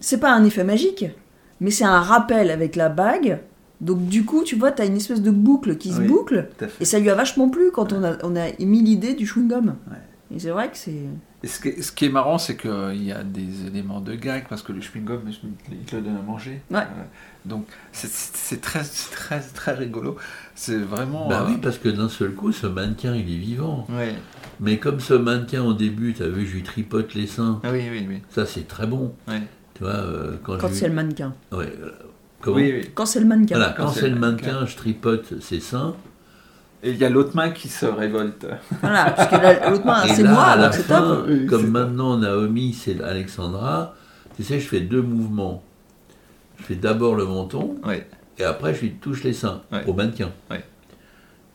c'est 0.00 0.20
pas 0.20 0.32
un 0.32 0.44
effet 0.44 0.62
magique, 0.62 1.06
mais 1.60 1.72
c'est 1.72 1.84
un 1.84 2.00
rappel 2.00 2.52
avec 2.52 2.76
la 2.76 2.88
bague. 2.88 3.40
Donc 3.80 4.06
du 4.06 4.24
coup, 4.24 4.44
tu 4.44 4.54
vois, 4.54 4.70
t'as 4.70 4.86
une 4.86 4.96
espèce 4.96 5.20
de 5.20 5.32
boucle 5.32 5.76
qui 5.76 5.92
se 5.92 6.00
boucle, 6.00 6.48
et 6.80 6.84
ça 6.84 7.00
lui 7.00 7.10
a 7.10 7.16
vachement 7.16 7.48
plu 7.48 7.72
quand 7.72 7.92
on 7.92 8.04
a, 8.04 8.16
on 8.22 8.36
a 8.36 8.50
émis 8.60 8.82
l'idée 8.82 9.14
du 9.14 9.26
chewing-gum. 9.26 9.66
Ouais. 9.66 9.96
Et 10.34 10.38
c'est 10.38 10.50
vrai 10.50 10.70
que 10.70 10.76
c'est. 10.76 11.04
Et 11.42 11.46
ce, 11.46 11.60
qui, 11.60 11.82
ce 11.82 11.92
qui 11.92 12.06
est 12.06 12.10
marrant, 12.10 12.38
c'est 12.38 12.56
qu'il 12.56 13.04
y 13.04 13.12
a 13.12 13.22
des 13.22 13.66
éléments 13.66 14.00
de 14.00 14.14
gag 14.14 14.46
parce 14.48 14.62
que 14.62 14.72
le 14.72 14.80
chewing-gum, 14.80 15.20
il 15.70 15.78
te 15.84 15.96
le 15.96 16.02
donne 16.02 16.16
à 16.16 16.22
manger. 16.22 16.62
Ouais. 16.70 16.78
Euh, 16.78 17.02
donc 17.44 17.66
c'est- 17.92 18.60
très, 18.60 18.82
très, 18.82 19.40
très 19.40 19.74
rigolo. 19.74 20.16
C'est 20.54 20.78
vraiment. 20.78 21.28
Bah 21.28 21.42
euh, 21.42 21.50
oui, 21.50 21.58
parce 21.60 21.76
que 21.78 21.88
d'un 21.90 22.08
seul 22.08 22.32
coup, 22.32 22.52
ce 22.52 22.66
mannequin, 22.66 23.14
il 23.14 23.30
est 23.32 23.36
vivant. 23.38 23.86
ouais. 23.90 24.14
Mais 24.60 24.78
comme 24.78 25.00
ce 25.00 25.14
mannequin 25.14 25.62
au 25.62 25.74
début, 25.74 26.14
tu 26.14 26.22
as 26.22 26.28
vu, 26.28 26.46
je 26.46 26.54
lui 26.54 26.62
tripote 26.62 27.12
les 27.14 27.26
seins, 27.26 27.60
Ah 27.64 27.70
Oui, 27.72 27.82
oui, 27.90 28.06
oui. 28.08 28.22
ça 28.30 28.46
c'est 28.46 28.66
très 28.66 28.86
bon. 28.86 29.12
Ouais. 29.28 29.42
Tu 29.74 29.82
vois, 29.82 29.92
euh, 29.94 30.36
quand, 30.42 30.56
Quand 30.58 30.68
je 30.68 30.72
lui- 30.72 30.78
c'est 30.78 30.88
le 30.88 30.94
mannequin. 30.94 31.34
Ouais, 31.52 31.72
euh, 31.82 31.90
comment 32.40 32.56
Oui, 32.56 32.72
oui. 32.72 32.90
Quand 32.94 33.04
c'est 33.06 33.18
le 33.20 33.26
mannequin. 33.26 33.56
Voilà, 33.56 33.74
Quand 33.76 33.86
quand, 33.86 33.92
c'est 33.92 34.08
le 34.08 34.14
mannequin. 34.16 34.52
mannequin, 34.52 34.66
je 34.66 34.76
tripote 34.76 35.40
ses 35.42 35.60
seins. 35.60 35.94
Et 36.86 36.90
il 36.90 36.98
y 36.98 37.04
a 37.04 37.08
l'autre 37.08 37.34
main 37.34 37.50
qui 37.50 37.68
se 37.68 37.86
révolte. 37.86 38.46
Voilà, 38.82 39.10
parce 39.12 39.28
que 39.30 39.36
la- 39.36 39.70
l'autre 39.70 39.86
main, 39.86 40.04
et 40.04 40.08
c'est 40.14 40.22
moi, 40.22 40.44
à 40.44 40.56
la 40.56 40.64
donc 40.64 40.74
c'est 40.74 40.82
fin, 40.82 41.00
top. 41.00 41.26
Comme 41.48 41.60
c'est 41.62 41.66
maintenant 41.68 42.16
Naomi, 42.18 42.72
c'est 42.74 43.02
Alexandra, 43.02 43.94
tu 44.36 44.44
sais, 44.44 44.60
je 44.60 44.68
fais 44.68 44.80
deux 44.80 45.00
mouvements. 45.02 45.62
Je 46.58 46.64
fais 46.64 46.74
d'abord 46.76 47.14
le 47.14 47.24
menton, 47.24 47.76
et 48.38 48.44
après 48.44 48.74
je 48.74 48.82
lui 48.82 48.90
touche 48.92 49.24
les 49.24 49.32
seins 49.32 49.62
au 49.86 49.92
mannequin. 49.94 50.30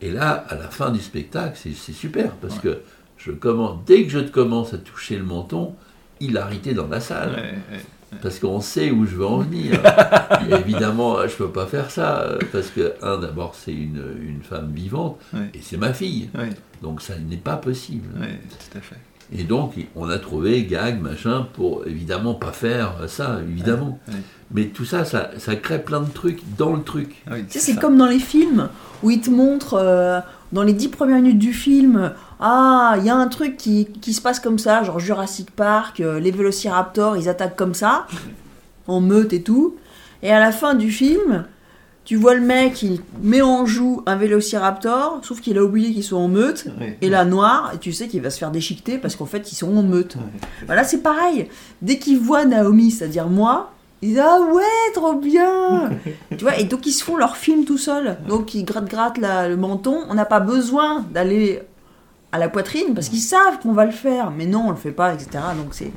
Et 0.02 0.12
là, 0.12 0.46
à 0.50 0.56
la 0.56 0.68
fin 0.70 0.90
du 0.92 1.00
spectacle, 1.00 1.58
c'est 1.62 1.94
super, 1.94 2.32
parce 2.42 2.58
que 2.60 2.80
je 3.18 3.32
commence, 3.32 3.78
dès 3.86 4.04
que 4.06 4.10
je 4.10 4.20
te 4.20 4.32
commence 4.32 4.74
à 4.74 4.78
toucher 4.78 5.18
le 5.18 5.24
menton, 5.26 5.76
hilarité 6.22 6.74
dans 6.74 6.88
la 6.88 7.00
salle. 7.02 7.32
Parce 8.22 8.40
qu'on 8.40 8.60
sait 8.60 8.92
où 8.92 9.06
je 9.06 9.16
veux 9.16 9.26
en 9.26 9.40
venir. 9.40 9.80
Et 10.50 10.54
évidemment, 10.60 11.28
je 11.28 11.36
peux 11.36 11.50
pas 11.50 11.66
faire 11.66 11.92
ça. 11.92 12.38
Parce 12.52 12.70
que, 12.70 12.94
un, 13.02 13.18
d'abord, 13.18 13.56
c'est 13.56 13.74
une, 13.74 14.04
une 14.22 14.42
femme 14.42 14.72
vivante, 14.74 15.20
et 15.54 15.60
c'est 15.62 15.78
ma 15.78 15.94
fille. 15.94 16.30
Donc 16.82 17.02
ça 17.02 17.14
n'est 17.18 17.38
pas 17.38 17.58
possible. 17.58 18.08
ouais, 18.20 18.40
tout 18.50 18.78
à 18.78 18.82
fait. 18.82 18.96
Et 19.32 19.44
donc, 19.44 19.74
on 19.96 20.10
a 20.10 20.18
trouvé 20.18 20.64
gag, 20.66 21.00
machin, 21.02 21.48
pour 21.54 21.86
évidemment 21.86 22.34
pas 22.34 22.52
faire 22.52 22.96
ça, 23.08 23.40
évidemment. 23.48 24.00
Mais 24.52 24.66
tout 24.66 24.86
ça, 24.86 25.06
ça, 25.06 25.30
ça 25.38 25.56
crée 25.56 25.84
plein 25.84 26.02
de 26.02 26.10
trucs 26.10 26.42
dans 26.58 26.74
le 26.76 26.82
truc. 26.82 27.24
Oui, 27.32 27.46
c'est 27.50 27.76
comme 27.76 27.98
dans 27.98 28.08
les 28.08 28.18
films 28.20 28.70
où 29.04 29.12
ils 29.12 29.22
te 29.22 29.30
montrent 29.30 29.76
euh, 29.76 30.20
dans 30.52 30.64
les 30.64 30.74
dix 30.74 30.88
premières 30.88 31.22
minutes 31.22 31.38
du 31.38 31.54
film 31.54 32.12
Ah, 32.40 32.96
il 32.98 33.06
y 33.06 33.10
a 33.10 33.16
un 33.16 33.28
truc 33.28 33.58
qui, 33.58 33.86
qui 33.86 34.14
se 34.14 34.22
passe 34.22 34.40
comme 34.40 34.60
ça, 34.60 34.84
genre 34.84 35.00
Jurassic 35.00 35.52
Park, 35.52 36.00
euh, 36.00 36.20
les 36.20 36.32
vélociraptors, 36.32 37.18
ils 37.18 37.28
attaquent 37.28 37.56
comme 37.58 37.74
ça, 37.74 38.08
en 38.88 39.02
meute 39.02 39.34
et 39.34 39.42
tout. 39.44 39.76
Et 40.24 40.32
à 40.32 40.40
la 40.40 40.52
fin 40.54 40.74
du 40.74 40.90
film, 40.92 41.46
tu 42.06 42.16
vois 42.16 42.34
le 42.36 42.42
mec, 42.42 42.82
il 42.82 43.02
met 43.22 43.42
en 43.42 43.66
joue 43.66 44.02
un 44.06 44.16
vélociraptor, 44.16 45.20
sauf 45.24 45.42
qu'il 45.42 45.58
a 45.58 45.64
oublié 45.64 45.94
qu'ils 45.94 46.04
sont 46.04 46.16
en 46.18 46.28
meute, 46.30 46.66
Ouais. 46.80 46.98
et 47.02 47.10
là 47.10 47.26
noir, 47.26 47.72
et 47.76 47.78
tu 47.78 47.92
sais 47.92 48.08
qu'il 48.08 48.22
va 48.22 48.30
se 48.30 48.38
faire 48.40 48.52
déchiqueter 48.52 48.98
parce 48.98 49.16
qu'en 49.16 49.26
fait 49.26 49.52
ils 49.52 49.56
sont 49.56 49.76
en 49.78 49.84
meute. 49.84 50.16
Voilà, 50.66 50.84
c'est 50.86 51.02
pareil. 51.04 51.50
Dès 51.82 52.00
qu'il 52.00 52.20
voit 52.20 52.46
Naomi, 52.46 52.90
c'est-à-dire 52.92 53.28
moi, 53.28 53.72
ils 54.02 54.10
disent 54.10 54.24
Ah 54.26 54.40
ouais, 54.54 54.64
trop 54.94 55.14
bien 55.16 55.90
Tu 56.38 56.44
vois, 56.44 56.58
et 56.58 56.64
donc 56.64 56.86
ils 56.86 56.94
se 56.94 57.04
font 57.04 57.18
leur 57.18 57.36
film 57.38 57.66
tout 57.66 57.78
seuls. 57.78 58.18
Donc 58.28 58.54
ils 58.56 58.64
grattent-grattent 58.64 59.18
la- 59.20 59.48
le 59.50 59.58
menton. 59.58 60.00
On 60.10 60.14
n'a 60.14 60.26
pas 60.26 60.40
besoin 60.40 61.06
d'aller 61.14 61.62
à 62.32 62.38
la 62.38 62.50
poitrine 62.50 62.94
parce 62.94 63.10
qu'ils 63.10 63.20
savent 63.22 63.60
qu'on 63.62 63.74
va 63.74 63.86
le 63.86 63.92
faire. 63.92 64.32
Mais 64.32 64.46
non, 64.46 64.68
on 64.68 64.72
le 64.72 64.78
fait 64.78 64.92
pas, 64.92 65.14
etc. 65.14 65.44
Donc 65.56 65.74
c'est. 65.74 65.92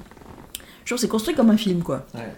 Que 0.84 0.96
c'est 0.96 1.08
construit 1.08 1.34
comme 1.34 1.48
un 1.48 1.56
film, 1.56 1.82
quoi. 1.82 2.04
Ouais. 2.12 2.32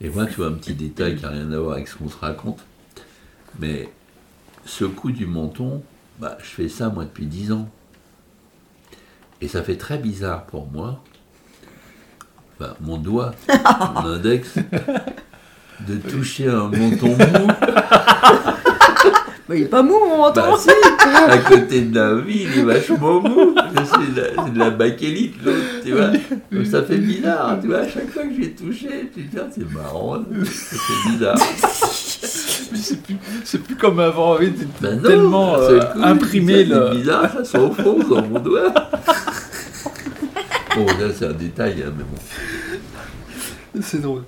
Et 0.00 0.10
moi, 0.10 0.26
tu 0.26 0.34
vois, 0.34 0.48
un 0.48 0.52
petit 0.52 0.74
détail 0.74 1.16
qui 1.16 1.22
n'a 1.22 1.30
rien 1.30 1.50
à 1.50 1.58
voir 1.58 1.74
avec 1.74 1.88
ce 1.88 1.96
qu'on 1.96 2.08
se 2.08 2.18
raconte. 2.18 2.58
Mais 3.58 3.88
ce 4.66 4.84
coup 4.84 5.12
du 5.12 5.24
menton, 5.24 5.82
bah, 6.18 6.36
je 6.40 6.48
fais 6.48 6.68
ça, 6.68 6.90
moi, 6.90 7.04
depuis 7.04 7.26
10 7.26 7.52
ans. 7.52 7.70
Et 9.40 9.48
ça 9.48 9.62
fait 9.62 9.76
très 9.76 9.98
bizarre 9.98 10.44
pour 10.46 10.66
moi, 10.66 11.02
enfin, 12.58 12.74
mon 12.80 12.96
doigt, 12.96 13.34
mon 13.94 14.06
index, 14.06 14.58
de 15.86 15.96
toucher 15.96 16.48
un 16.48 16.68
menton 16.68 17.08
mou 17.08 17.48
Mais 19.48 19.58
il 19.60 19.62
est 19.62 19.66
pas 19.66 19.82
mou, 19.82 19.94
mon 20.08 20.18
menton 20.18 20.40
Bah 20.40 20.56
si, 20.58 20.70
à 21.30 21.38
côté 21.38 21.82
de 21.82 21.94
Naomi, 21.94 22.46
il 22.52 22.58
est 22.58 22.62
vachement 22.64 23.20
mou. 23.20 23.54
C'est 23.76 24.14
de, 24.14 24.20
la- 24.20 24.44
c'est 24.44 24.52
de 24.52 24.58
la 24.58 24.70
bakélite, 24.70 25.34
l'autre, 25.44 25.58
tu 25.84 25.92
vois. 25.92 26.08
Donc 26.50 26.66
ça 26.66 26.82
fait 26.82 26.98
bizarre, 26.98 27.58
tu 27.60 27.68
vois. 27.68 27.78
À 27.78 27.88
chaque 27.88 28.10
fois 28.10 28.24
que 28.24 28.34
je 28.34 28.40
l'ai 28.40 28.50
touché, 28.52 28.88
je 28.90 29.20
me 29.20 29.24
dis, 29.24 29.28
Tiens, 29.32 29.46
c'est 29.54 29.70
marrant, 29.72 30.16
ça 30.44 30.76
fait 30.76 31.10
bizarre. 31.10 31.36
Mais 32.72 32.78
c'est 32.78 33.00
plus, 33.00 33.14
c'est 33.44 33.62
plus 33.62 33.76
comme 33.76 34.00
avant, 34.00 34.36
oui, 34.38 34.52
t'es 34.52 34.66
Ben 34.80 34.96
non, 34.96 35.08
tellement 35.08 35.56
d'un 35.56 35.62
euh, 35.62 35.80
coup, 35.92 35.98
imprimé 36.02 36.64
le. 36.64 36.88
C'est 36.90 36.96
bizarre, 36.98 37.30
ça 37.32 37.44
s'enfonce 37.44 38.08
dans 38.08 38.22
mon 38.22 38.40
doigt. 38.40 38.74
Bon, 40.76 40.84
là, 40.84 41.06
c'est 41.16 41.24
un 41.24 41.32
détail, 41.32 41.82
hein, 41.86 41.92
mais 41.96 42.04
bon. 42.04 43.80
C'est 43.80 44.02
drôle. 44.02 44.24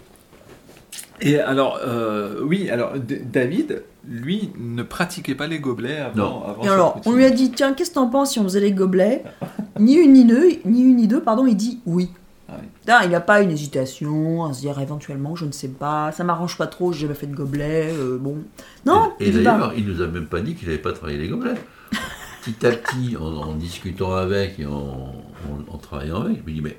Et 1.21 1.39
alors, 1.39 1.79
euh, 1.87 2.37
oui, 2.43 2.71
alors 2.71 2.93
David, 2.97 3.83
lui, 4.09 4.51
ne 4.59 4.83
pratiquait 4.83 5.35
pas 5.35 5.47
les 5.47 5.59
gobelets 5.61 5.99
avant. 5.99 6.57
Et 6.63 6.69
alors, 6.69 7.01
on 7.05 7.13
lui 7.13 7.25
a 7.25 7.31
dit, 7.31 7.51
tiens, 7.51 7.75
qu'est-ce 7.75 7.91
que 7.91 7.95
t'en 7.97 8.09
penses 8.09 8.33
si 8.33 8.39
on 8.39 8.45
faisait 8.45 8.61
les 8.61 8.73
gobelets? 8.73 9.23
Ni 9.79 9.95
une 9.95 10.13
ni 10.15 10.25
deux, 10.25 10.49
ni 10.65 10.81
une 10.83 10.97
ni 10.97 11.07
deux, 11.07 11.21
pardon, 11.21 11.47
il 11.47 11.57
dit 11.57 11.81
oui. 11.87 12.11
Ah 12.49 12.55
oui. 12.61 12.67
Là, 12.87 13.01
il 13.05 13.11
n'a 13.11 13.21
pas 13.21 13.43
une 13.43 13.51
hésitation 13.51 14.45
à 14.47 14.53
se 14.55 14.61
dire 14.61 14.79
éventuellement, 14.81 15.37
je 15.37 15.45
ne 15.45 15.53
sais 15.53 15.69
pas, 15.69 16.11
ça 16.13 16.25
m'arrange 16.25 16.57
pas 16.59 16.67
trop, 16.67 16.93
j'ai 16.93 17.03
jamais 17.03 17.15
fait 17.15 17.27
de 17.27 17.35
gobelets, 17.37 17.93
euh, 17.93 18.19
bon. 18.19 18.39
Non, 18.87 19.13
Et, 19.21 19.31
d'ailleurs, 19.31 19.73
il 19.77 19.87
nous 19.87 20.01
a 20.03 20.07
même 20.09 20.27
pas 20.27 20.41
dit 20.41 20.55
qu'il 20.55 20.67
n'avait 20.69 20.81
pas 20.81 20.93
travaillé 20.93 21.19
les 21.19 21.29
gobelets. 21.29 21.55
Petit 22.43 22.67
à 22.67 22.71
petit, 22.71 23.17
en, 23.21 23.25
en 23.27 23.55
discutant 23.55 24.15
avec 24.15 24.59
et 24.59 24.65
en, 24.67 24.73
en- 24.73 25.73
en 25.75 25.77
travaillant 25.79 26.23
avec, 26.23 26.39
je 26.45 26.51
me 26.51 26.55
dis, 26.57 26.63
mais 26.63 26.77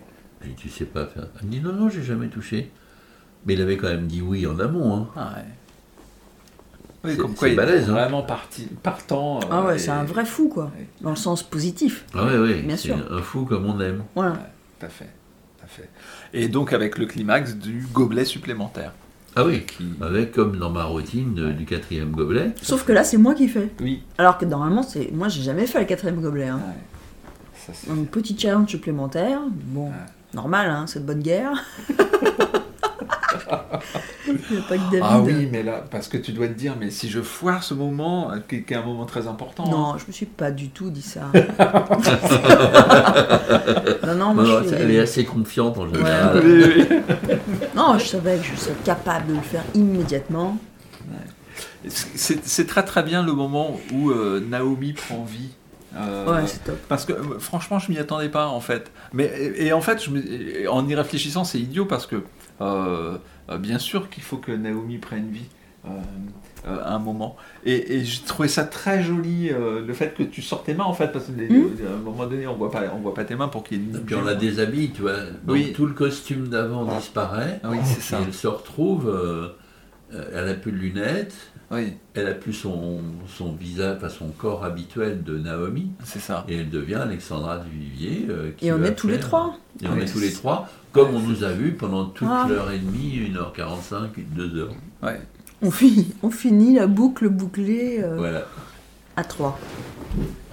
tu 0.57 0.67
sais 0.69 0.85
pas 0.85 1.05
faire. 1.05 1.27
Il 1.43 1.47
me 1.47 1.51
dit, 1.53 1.61
non, 1.61 1.73
non, 1.73 1.89
j'ai 1.89 2.01
jamais 2.01 2.27
touché. 2.27 2.71
Mais 3.45 3.53
il 3.53 3.61
avait 3.61 3.77
quand 3.77 3.87
même 3.89 4.07
dit 4.07 4.21
oui 4.21 4.45
en 4.47 4.59
amont. 4.59 4.95
Hein. 4.95 5.07
Ah 5.15 5.33
ouais. 5.37 5.45
Oui, 7.03 7.11
C'est- 7.11 7.17
comme 7.17 7.33
quoi 7.33 7.47
c'est 7.47 7.53
il 7.53 7.55
balèze, 7.57 7.87
est 7.87 7.89
hein. 7.89 7.93
vraiment 7.93 8.23
parti, 8.23 8.67
partant. 8.83 9.39
Ah 9.49 9.59
euh, 9.61 9.67
ouais, 9.67 9.75
et- 9.75 9.79
c'est 9.79 9.89
un 9.91 10.03
vrai 10.03 10.25
fou, 10.25 10.49
quoi. 10.49 10.65
Ouais. 10.77 10.87
Dans 11.01 11.11
le 11.11 11.15
sens 11.15 11.43
positif. 11.43 12.05
Ah 12.13 12.25
ouais, 12.25 12.37
ouais, 12.37 12.61
Bien 12.61 12.75
c'est 12.75 12.87
sûr. 12.89 12.97
un 13.11 13.21
fou 13.21 13.45
comme 13.45 13.65
on 13.65 13.79
aime. 13.79 14.03
Voilà. 14.15 14.33
Tout 14.79 14.85
à 14.85 14.89
fait, 14.89 15.05
tout 15.57 15.63
à 15.63 15.67
fait. 15.67 15.89
Et 16.33 16.47
donc 16.49 16.73
avec 16.73 16.97
le 16.97 17.05
climax 17.05 17.55
du 17.55 17.87
gobelet 17.93 18.25
supplémentaire. 18.25 18.91
Ah 19.35 19.45
oui, 19.45 19.61
Qui... 19.65 19.87
avec 20.01 20.31
comme 20.33 20.57
dans 20.57 20.71
ma 20.71 20.83
routine 20.85 21.33
de- 21.35 21.51
du 21.51 21.63
quatrième 21.65 22.11
gobelet. 22.11 22.51
Sauf 22.61 22.83
que 22.83 22.91
là, 22.91 23.03
c'est 23.05 23.17
moi 23.17 23.33
qui 23.35 23.47
fais. 23.47 23.69
Oui. 23.79 24.01
Alors 24.17 24.37
que 24.37 24.43
normalement, 24.45 24.83
c'est 24.83 25.09
moi, 25.13 25.29
j'ai 25.29 25.41
jamais 25.43 25.67
fait 25.67 25.79
le 25.79 25.85
quatrième 25.85 26.19
gobelet. 26.19 26.47
Hein. 26.47 26.59
Ouais. 26.67 26.73
Ça, 27.53 27.73
c'est- 27.73 27.89
Donc, 27.89 28.07
petit 28.09 28.37
challenge 28.37 28.69
supplémentaire. 28.69 29.39
Bon, 29.49 29.87
Ouais. 29.87 29.93
normal, 30.33 30.69
hein, 30.69 30.85
cette 30.87 31.05
bonne 31.05 31.21
guerre. 31.21 31.51
Il 34.27 34.33
n'y 34.51 34.57
a 34.57 34.61
pas 34.61 34.75
que 34.77 34.81
David. 34.91 34.99
Ah 35.03 35.19
oui, 35.21 35.47
mais 35.51 35.63
là, 35.63 35.83
parce 35.89 36.07
que 36.07 36.17
tu 36.17 36.31
dois 36.31 36.47
te 36.47 36.53
dire, 36.53 36.75
mais 36.79 36.91
si 36.91 37.09
je 37.09 37.21
foire 37.21 37.63
ce 37.63 37.73
moment, 37.73 38.31
qui, 38.47 38.57
est 38.57 38.73
un 38.73 38.83
moment 38.85 39.05
très 39.05 39.27
important. 39.27 39.65
hein. 39.65 39.71
Non, 39.71 39.97
je 39.97 40.05
me 40.07 40.11
suis 40.11 40.25
pas 40.27 40.51
du 40.51 40.69
tout 40.69 40.89
dit 40.91 41.01
ça. 41.01 41.21
non, 44.05 44.15
non, 44.15 44.33
moi 44.33 44.43
non, 44.43 44.59
je 44.63 44.67
suis... 44.67 44.75
elle 44.77 44.91
est 44.91 44.99
assez 44.99 45.25
confiante 45.25 45.77
en 45.77 45.87
général. 45.93 46.37
Ouais. 46.37 46.43
Oui, 46.43 46.85
oui. 46.89 47.37
Non, 47.75 47.97
je 47.97 48.05
savais 48.05 48.37
que 48.37 48.43
je 48.43 48.55
serais 48.55 48.75
capable 48.83 49.27
de 49.27 49.33
le 49.35 49.41
faire 49.41 49.63
immédiatement. 49.73 50.57
C'est 51.87 52.45
c'est 52.45 52.67
très 52.67 52.83
très 52.83 53.03
bien 53.03 53.23
le 53.23 53.31
moment 53.33 53.79
où 53.93 54.11
euh, 54.11 54.43
Naomi 54.47 54.93
prend 54.93 55.23
vie. 55.23 55.49
Euh, 55.95 56.25
Ouais, 56.31 56.45
c'est 56.45 56.63
top. 56.63 56.77
Parce 56.87 57.05
que 57.05 57.13
euh, 57.13 57.39
franchement, 57.39 57.79
je 57.79 57.91
m'y 57.91 57.97
attendais 57.97 58.29
pas 58.29 58.47
en 58.47 58.59
fait. 58.59 58.91
Mais 59.13 59.25
et, 59.25 59.67
et 59.67 59.73
en 59.73 59.81
fait, 59.81 60.03
je 60.03 60.11
me- 60.11 60.59
et 60.61 60.67
en 60.67 60.87
y 60.87 60.93
réfléchissant, 60.93 61.43
c'est 61.45 61.59
idiot 61.59 61.85
parce 61.85 62.05
que 62.05 62.23
bien 62.59 63.79
sûr 63.79 64.09
qu'il 64.09 64.23
faut 64.23 64.37
que 64.37 64.51
Naomi 64.51 64.97
prenne 64.97 65.29
vie 65.29 65.45
euh, 65.85 65.89
euh, 66.67 66.83
à 66.83 66.95
un 66.95 66.99
moment. 66.99 67.37
Et, 67.65 67.95
et 67.95 68.03
j'ai 68.03 68.21
trouvé 68.23 68.49
ça 68.49 68.65
très 68.65 69.01
joli 69.01 69.49
euh, 69.49 69.85
le 69.85 69.93
fait 69.93 70.13
que 70.13 70.23
tu 70.23 70.41
sors 70.41 70.63
tes 70.63 70.73
mains 70.73 70.83
en 70.83 70.93
fait 70.93 71.07
parce 71.07 71.25
qu'à 71.25 71.31
Mhm. 71.31 71.71
un 71.93 71.97
moment 72.03 72.25
donné, 72.27 72.45
on 72.47 72.55
voit 72.55 72.69
pas, 72.69 72.83
on 72.93 72.99
voit 72.99 73.13
pas 73.13 73.23
tes 73.23 73.35
mains 73.35 73.47
pour 73.47 73.63
qu'il 73.63 73.77
y 73.77 73.81
ait 73.81 73.83
une. 73.89 73.95
Et 73.95 73.99
puis 73.99 74.15
on 74.15 74.23
la 74.23 74.35
déshabille, 74.35 74.91
tu 74.91 75.01
vois. 75.03 75.17
Donc 75.21 75.55
Oui. 75.55 75.71
tout 75.73 75.85
le 75.85 75.93
costume 75.93 76.49
d'avant 76.49 76.83
disparaît. 76.85 77.61
Ah 77.63 77.69
oui, 77.71 77.77
c'est 77.85 77.99
Et 77.99 78.01
ça. 78.01 78.19
elle 78.25 78.33
se 78.33 78.47
retrouve, 78.47 79.07
euh, 79.07 79.13
euh, 79.13 79.47
elle 80.11 80.49
a 80.49 80.53
plus 80.55 80.71
de 80.71 80.77
lunettes, 80.77 81.35
Oui, 81.71 81.93
elle 82.15 82.27
a 82.27 82.33
plus 82.33 82.53
son, 82.53 83.01
son 83.27 83.53
visage, 83.53 83.97
enfin 83.97 84.09
son 84.09 84.29
corps 84.29 84.63
habituel 84.65 85.23
de 85.23 85.37
Naomi, 85.37 85.91
c'est 86.03 86.19
ça. 86.19 86.45
et 86.47 86.57
elle 86.57 86.69
devient 86.69 86.95
Alexandra 86.95 87.59
Duvivier. 87.59 88.25
euh, 88.29 88.51
qui 88.57 88.67
Et 88.67 88.73
on 88.73 88.83
est 88.83 88.95
tous 88.95 89.07
les 89.07 89.19
trois. 89.19 89.55
Et 89.83 89.87
on 89.87 89.93
Oui. 89.93 90.01
est 90.01 90.11
tous 90.11 90.19
les 90.19 90.31
trois, 90.33 90.67
comme 90.91 91.13
on 91.15 91.19
nous 91.19 91.43
a 91.43 91.51
vus 91.51 91.73
pendant 91.73 92.05
toute 92.05 92.27
Ah. 92.29 92.47
l'heure 92.49 92.71
et 92.71 92.79
demie, 92.79 93.19
1h45, 93.31 94.19
2h. 94.35 94.69
Ouais. 95.03 95.21
On 95.61 95.69
finit, 95.71 96.13
on 96.23 96.31
finit 96.31 96.75
la 96.75 96.87
boucle 96.87 97.29
bouclée 97.29 97.99
euh, 98.01 98.15
Voilà. 98.17 98.45
à 99.15 99.23
trois. 99.23 99.59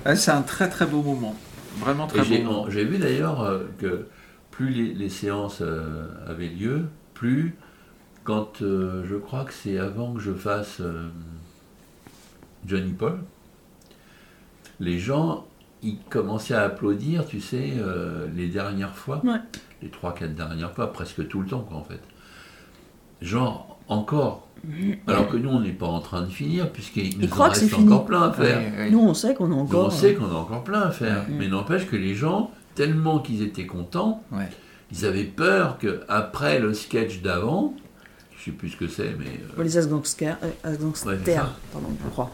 Ouais, 0.04 0.16
c'est 0.16 0.32
un 0.32 0.42
très 0.42 0.68
très 0.68 0.84
beau 0.86 1.02
moment. 1.02 1.34
Vraiment 1.78 2.06
très 2.06 2.18
Et 2.18 2.22
beau 2.22 2.26
j'ai 2.28 2.42
moment. 2.42 2.66
j'ai 2.70 2.84
vu 2.84 2.98
d'ailleurs 2.98 3.42
euh, 3.42 3.60
que 3.78 4.06
plus 4.50 4.70
les, 4.70 4.94
les 4.94 5.08
séances 5.08 5.58
euh, 5.62 6.06
avaient 6.26 6.48
lieu, 6.48 6.84
plus 7.14 7.54
quand 8.26 8.60
euh, 8.62 9.04
je 9.08 9.14
crois 9.16 9.44
que 9.44 9.52
c'est 9.54 9.78
avant 9.78 10.12
que 10.12 10.20
je 10.20 10.32
fasse 10.32 10.80
euh, 10.80 11.08
Johnny 12.66 12.92
Paul, 12.92 13.18
les 14.80 14.98
gens 14.98 15.46
ils 15.82 15.98
commençaient 16.10 16.54
à 16.54 16.62
applaudir, 16.62 17.26
tu 17.26 17.40
sais, 17.40 17.74
euh, 17.78 18.26
les 18.34 18.48
dernières 18.48 18.96
fois, 18.96 19.20
Ouais. 19.24 19.38
les 19.82 19.88
trois, 19.88 20.12
quatre 20.14 20.34
dernières 20.34 20.72
fois, 20.72 20.92
presque 20.92 21.28
tout 21.28 21.40
le 21.40 21.46
temps, 21.46 21.60
quoi, 21.60 21.76
en 21.76 21.84
fait. 21.84 22.00
Genre, 23.22 23.78
encore. 23.88 24.48
Alors 25.06 25.28
que 25.28 25.36
nous, 25.36 25.50
on 25.50 25.60
n'est 25.60 25.70
pas 25.72 25.86
en 25.86 26.00
train 26.00 26.22
de 26.22 26.30
finir, 26.30 26.72
puisqu'il 26.72 27.18
nous 27.20 27.32
en 27.32 27.44
reste 27.44 27.72
encore 27.74 28.04
plein 28.06 28.22
à 28.22 28.32
faire. 28.32 28.58
Oui, 28.58 28.72
oui. 28.78 28.90
Nous, 28.90 28.98
on 28.98 29.14
sait 29.14 29.34
qu'on 29.34 29.48
Donc 29.48 29.68
encore. 29.68 29.86
on 29.86 29.90
sait 29.90 30.14
qu'on 30.14 30.28
a 30.28 30.34
encore 30.34 30.64
plein 30.64 30.80
à 30.80 30.90
faire. 30.90 31.18
Ouais. 31.28 31.34
Mais 31.38 31.46
n'empêche 31.48 31.86
que 31.86 31.94
les 31.94 32.14
gens, 32.14 32.50
tellement 32.74 33.20
qu'ils 33.20 33.42
étaient 33.42 33.66
contents, 33.66 34.24
ils 34.90 35.04
avaient 35.04 35.24
peur 35.24 35.78
que 35.78 36.00
après 36.08 36.58
le 36.58 36.74
sketch 36.74 37.20
d'avant, 37.22 37.74
je 38.38 38.44
sais 38.44 38.50
plus 38.52 38.70
ce 38.70 38.76
que 38.76 38.88
c'est, 38.88 39.14
mais 39.18 39.40
euh, 39.58 39.62
Les 39.62 39.78
Asgangsters, 39.78 40.36
euh, 40.42 40.76
Ouais, 41.06 41.16
pardon, 41.72 41.88
je 42.04 42.10
crois. 42.10 42.30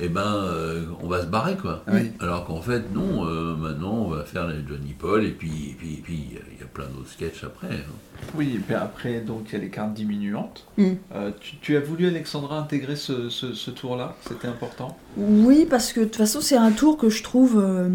eh 0.00 0.08
ben, 0.08 0.20
euh, 0.34 0.84
on 1.02 1.08
va 1.08 1.22
se 1.22 1.26
barrer 1.26 1.56
quoi. 1.56 1.82
Oui. 1.88 2.12
Alors 2.20 2.44
qu'en 2.46 2.60
fait, 2.60 2.82
non, 2.94 3.24
euh, 3.26 3.54
maintenant 3.56 3.94
on 3.94 4.08
va 4.08 4.24
faire 4.24 4.46
les 4.46 4.56
Johnny 4.68 4.94
Paul 4.98 5.24
et 5.24 5.30
puis, 5.32 5.70
et 5.70 5.74
puis, 5.78 5.94
et 5.94 6.00
puis 6.02 6.24
il 6.52 6.58
y 6.60 6.62
a 6.62 6.66
plein 6.66 6.86
d'autres 6.86 7.10
sketchs 7.10 7.44
après. 7.44 7.68
hein. 7.74 8.24
Oui, 8.34 8.54
et 8.56 8.58
puis 8.58 8.74
après, 8.74 9.20
donc 9.20 9.46
il 9.48 9.52
y 9.54 9.56
a 9.56 9.58
les 9.60 9.70
cartes 9.70 9.94
diminuantes. 9.94 10.66
Mm. 10.76 10.84
Euh, 11.14 11.30
tu, 11.40 11.56
tu 11.56 11.76
as 11.76 11.80
voulu, 11.80 12.06
Alexandra, 12.06 12.58
intégrer 12.58 12.96
ce, 12.96 13.28
ce- 13.28 13.54
ce 13.54 13.70
tour-là? 13.70 14.16
C'était 14.28 14.48
important? 14.48 14.96
Oui, 15.16 15.66
parce 15.68 15.92
que 15.92 16.00
de 16.00 16.04
toute 16.06 16.16
façon, 16.16 16.40
c'est 16.40 16.56
un 16.56 16.72
tour 16.72 16.96
que 16.98 17.08
je 17.08 17.22
trouve 17.22 17.58
euh, 17.60 17.88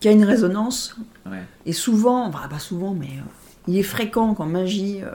qui 0.00 0.08
a 0.08 0.12
une 0.12 0.24
résonance. 0.24 0.96
Ouais. 1.26 1.42
Et 1.64 1.72
souvent, 1.72 2.26
enfin 2.26 2.46
pas 2.48 2.58
souvent, 2.58 2.94
mais 2.94 3.06
euh, 3.06 3.22
il 3.68 3.76
est 3.78 3.82
fréquent 3.82 4.34
qu'en 4.34 4.46
magie, 4.46 5.00
euh, 5.02 5.10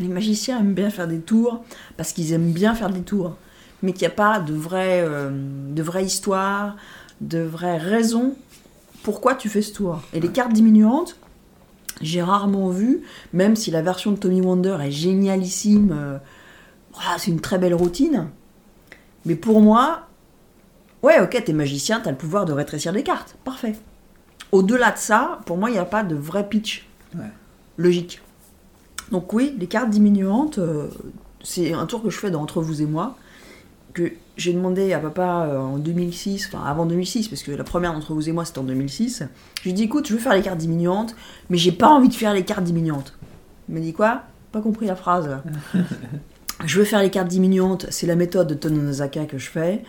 les 0.00 0.08
magiciens 0.08 0.60
aiment 0.60 0.74
bien 0.74 0.90
faire 0.90 1.08
des 1.08 1.20
tours 1.20 1.64
parce 1.96 2.12
qu'ils 2.12 2.32
aiment 2.32 2.52
bien 2.52 2.74
faire 2.74 2.90
des 2.90 3.00
tours, 3.02 3.36
mais 3.82 3.92
qu'il 3.92 4.02
n'y 4.02 4.12
a 4.12 4.16
pas 4.16 4.38
de 4.40 4.54
vraie, 4.54 5.02
euh, 5.02 5.30
de 5.32 5.82
vraie 5.82 6.04
histoire, 6.04 6.76
de 7.20 7.40
vraie 7.40 7.78
raison 7.78 8.34
pourquoi 9.02 9.34
tu 9.34 9.48
fais 9.48 9.62
ce 9.62 9.72
tour. 9.72 10.00
Et 10.12 10.20
les 10.20 10.28
cartes 10.28 10.52
diminuantes, 10.52 11.16
j'ai 12.02 12.22
rarement 12.22 12.68
vu, 12.68 13.02
même 13.32 13.56
si 13.56 13.70
la 13.70 13.82
version 13.82 14.12
de 14.12 14.16
Tommy 14.18 14.40
Wonder 14.40 14.76
est 14.82 14.90
génialissime, 14.90 15.94
euh, 15.98 16.18
c'est 17.18 17.30
une 17.30 17.40
très 17.40 17.58
belle 17.58 17.74
routine, 17.74 18.28
mais 19.24 19.36
pour 19.36 19.60
moi, 19.60 20.08
ouais, 21.02 21.20
ok, 21.20 21.42
t'es 21.44 21.52
magicien, 21.52 22.00
t'as 22.00 22.10
le 22.10 22.16
pouvoir 22.16 22.44
de 22.44 22.52
rétrécir 22.52 22.92
des 22.92 23.02
cartes, 23.02 23.36
parfait. 23.44 23.74
Au-delà 24.52 24.90
de 24.90 24.98
ça, 24.98 25.40
pour 25.46 25.56
moi, 25.56 25.70
il 25.70 25.74
n'y 25.74 25.78
a 25.78 25.84
pas 25.84 26.02
de 26.02 26.14
vrai 26.16 26.48
pitch 26.48 26.86
Ouais. 27.14 27.24
logique. 27.76 28.20
Donc 29.10 29.32
oui, 29.32 29.54
les 29.58 29.66
cartes 29.66 29.90
diminuantes, 29.90 30.58
euh, 30.58 30.88
c'est 31.42 31.72
un 31.72 31.86
tour 31.86 32.02
que 32.02 32.10
je 32.10 32.18
fais 32.18 32.30
dans 32.30 32.42
Entre 32.42 32.60
vous 32.60 32.82
et 32.82 32.86
moi, 32.86 33.16
que 33.92 34.12
j'ai 34.36 34.52
demandé 34.52 34.92
à 34.92 34.98
papa 34.98 35.46
euh, 35.48 35.58
en 35.58 35.78
2006, 35.78 36.48
enfin 36.48 36.64
avant 36.64 36.86
2006, 36.86 37.28
parce 37.28 37.42
que 37.42 37.52
la 37.52 37.64
première 37.64 37.92
d'Entre 37.92 38.14
vous 38.14 38.28
et 38.28 38.32
moi 38.32 38.44
c'était 38.44 38.58
en 38.58 38.64
2006. 38.64 39.24
Je 39.58 39.62
lui 39.62 39.70
ai 39.70 39.72
dit 39.72 39.82
écoute, 39.84 40.08
je 40.08 40.14
veux 40.14 40.18
faire 40.18 40.34
les 40.34 40.42
cartes 40.42 40.58
diminuantes, 40.58 41.14
mais 41.50 41.58
j'ai 41.58 41.72
pas 41.72 41.88
envie 41.88 42.08
de 42.08 42.14
faire 42.14 42.34
les 42.34 42.44
cartes 42.44 42.64
diminuantes. 42.64 43.16
Il 43.68 43.74
m'a 43.74 43.80
dit 43.80 43.92
quoi? 43.92 44.22
Pas 44.52 44.60
compris 44.60 44.86
la 44.86 44.96
phrase. 44.96 45.28
là. 45.28 45.42
je 46.64 46.78
veux 46.78 46.84
faire 46.84 47.02
les 47.02 47.10
cartes 47.10 47.28
diminuantes, 47.28 47.86
c'est 47.90 48.06
la 48.06 48.16
méthode 48.16 48.48
de 48.48 48.54
Tononazaka 48.54 49.26
que 49.26 49.38
je 49.38 49.50
fais. 49.50 49.82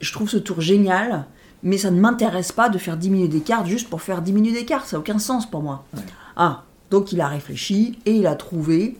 Je 0.00 0.12
trouve 0.12 0.28
ce 0.28 0.36
tour 0.36 0.60
génial, 0.60 1.24
mais 1.62 1.78
ça 1.78 1.90
ne 1.90 2.00
m'intéresse 2.00 2.52
pas 2.52 2.68
de 2.68 2.78
faire 2.78 2.96
diminuer 2.96 3.28
des 3.28 3.40
cartes 3.40 3.66
juste 3.66 3.88
pour 3.88 4.02
faire 4.02 4.22
diminuer 4.22 4.52
des 4.52 4.64
cartes, 4.64 4.86
ça 4.86 4.96
n'a 4.96 5.00
aucun 5.00 5.18
sens 5.18 5.48
pour 5.50 5.62
moi. 5.62 5.84
Ouais. 5.94 6.02
Ah, 6.36 6.64
donc 6.90 7.12
il 7.12 7.20
a 7.20 7.28
réfléchi 7.28 7.98
et 8.06 8.12
il 8.12 8.26
a 8.26 8.34
trouvé 8.34 8.96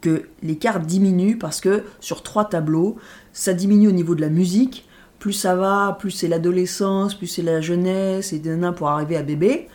que 0.00 0.24
les 0.42 0.56
cartes 0.56 0.86
diminuent 0.86 1.36
parce 1.38 1.60
que 1.60 1.84
sur 2.00 2.22
trois 2.22 2.44
tableaux, 2.44 2.96
ça 3.32 3.52
diminue 3.52 3.88
au 3.88 3.92
niveau 3.92 4.14
de 4.14 4.20
la 4.20 4.28
musique 4.28 4.84
plus 5.18 5.32
ça 5.32 5.56
va, 5.56 5.96
plus 5.98 6.12
c'est 6.12 6.28
l'adolescence, 6.28 7.16
plus 7.16 7.26
c'est 7.26 7.42
la 7.42 7.60
jeunesse, 7.60 8.32
et 8.32 8.38
d'un 8.38 8.72
pour 8.72 8.88
arriver 8.88 9.16
à 9.16 9.22
bébé. 9.24 9.66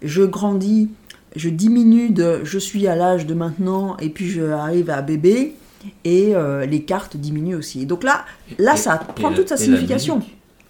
Je 0.00 0.22
grandis, 0.22 0.88
je 1.36 1.50
diminue 1.50 2.08
de 2.08 2.40
je 2.42 2.58
suis 2.58 2.86
à 2.86 2.96
l'âge 2.96 3.26
de 3.26 3.34
maintenant, 3.34 3.98
et 3.98 4.08
puis 4.08 4.30
je 4.30 4.40
arrive 4.42 4.88
à 4.88 5.02
bébé, 5.02 5.56
et 6.04 6.34
euh, 6.34 6.64
les 6.64 6.84
cartes 6.84 7.18
diminuent 7.18 7.56
aussi. 7.56 7.84
Donc 7.84 8.02
là, 8.02 8.24
là 8.58 8.72
Et- 8.74 8.76
ça 8.78 8.98
et 9.10 9.12
prend 9.20 9.28
la- 9.28 9.36
toute 9.36 9.50
sa 9.50 9.56
et 9.56 9.58
signification. 9.58 10.22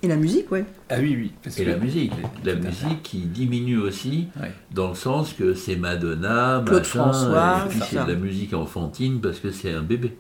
Et 0.02 0.07
la 0.09 0.17
musique, 0.17 0.50
ouais. 0.52 0.64
Ah 0.90 0.97
oui, 1.00 1.17
oui. 1.19 1.33
parce 1.43 1.59
Et 1.59 1.64
que- 1.64 1.71
la 1.71 1.76
musique, 1.76 2.12
la 2.45 2.55
Tout 2.55 2.62
musique 2.67 3.02
qui 3.02 3.19
diminue 3.19 3.78
aussi, 3.78 4.28
Ouais. 4.40 4.52
dans 4.73 4.90
le 4.90 4.95
sens 4.95 5.33
que 5.33 5.55
c'est 5.55 5.75
Madonna, 5.76 6.62
Claude 6.64 6.78
machin, 6.81 6.85
François, 7.12 7.62
et 7.64 7.69
puis 7.69 7.81
c'est 7.90 8.05
de 8.05 8.12
la 8.12 8.17
musique 8.19 8.55
enfantine 8.55 9.21
parce 9.21 9.40
que 9.40 9.50
c'est 9.50 9.73
un 9.73 9.83
bébé. 9.83 10.17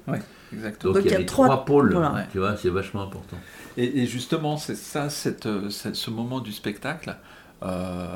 Exactement. 0.52 0.92
Donc, 0.94 1.02
Donc, 1.02 1.04
il 1.04 1.12
y 1.12 1.14
a 1.14 1.18
les 1.18 1.26
trois- 1.26 1.46
trois, 1.46 1.64
pôles, 1.64 1.92
voilà. 1.92 2.26
tu 2.32 2.38
vois, 2.38 2.56
c'est 2.56 2.70
vachement 2.70 3.02
important. 3.02 3.36
Et, 3.76 4.00
et 4.02 4.06
justement, 4.06 4.56
c'est 4.56 4.74
ça, 4.74 5.08
cette, 5.10 5.46
euh, 5.46 5.70
cette- 5.70 5.94
ce 5.94 6.10
moment 6.10 6.40
du 6.40 6.50
spectacle 6.52 7.14
euh, 7.62 8.06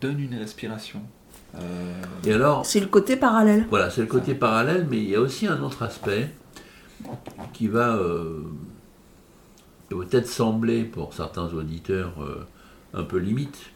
donne 0.00 0.20
une 0.20 0.34
respiration. 0.38 1.00
Euh, 1.56 1.58
Et 2.26 2.32
alors, 2.32 2.64
C'est 2.66 2.80
le 2.80 2.86
côté 2.86 3.16
parallèle. 3.16 3.66
Voilà, 3.70 3.90
c'est 3.90 4.02
le 4.02 4.06
côté 4.06 4.34
parallèle, 4.34 4.86
mais 4.90 4.98
il 4.98 5.08
y 5.10 5.14
a 5.16 5.20
aussi 5.20 5.46
un 5.46 5.60
autre 5.62 5.82
aspect 5.82 6.30
qui 7.52 7.68
va 7.68 7.94
euh, 7.96 8.42
peut-être 9.88 10.26
sembler 10.28 10.84
pour 10.84 11.14
certains 11.14 11.52
auditeurs 11.54 12.22
euh, 12.22 12.46
un 12.94 13.02
peu 13.04 13.18
limite, 13.18 13.70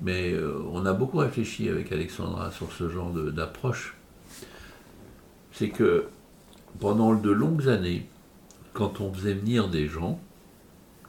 mais 0.00 0.32
euh, 0.32 0.62
on 0.72 0.86
a 0.86 0.92
beaucoup 0.92 1.18
réfléchi 1.18 1.68
avec 1.68 1.92
Alexandra 1.92 2.50
sur 2.50 2.72
ce 2.72 2.88
genre 2.88 3.10
d'approche. 3.12 3.96
C'est 5.52 5.68
que 5.70 6.06
pendant 6.80 7.14
de 7.14 7.30
longues 7.30 7.68
années, 7.68 8.08
quand 8.72 9.00
on 9.00 9.12
faisait 9.12 9.34
venir 9.34 9.68
des 9.68 9.86
gens, 9.86 10.20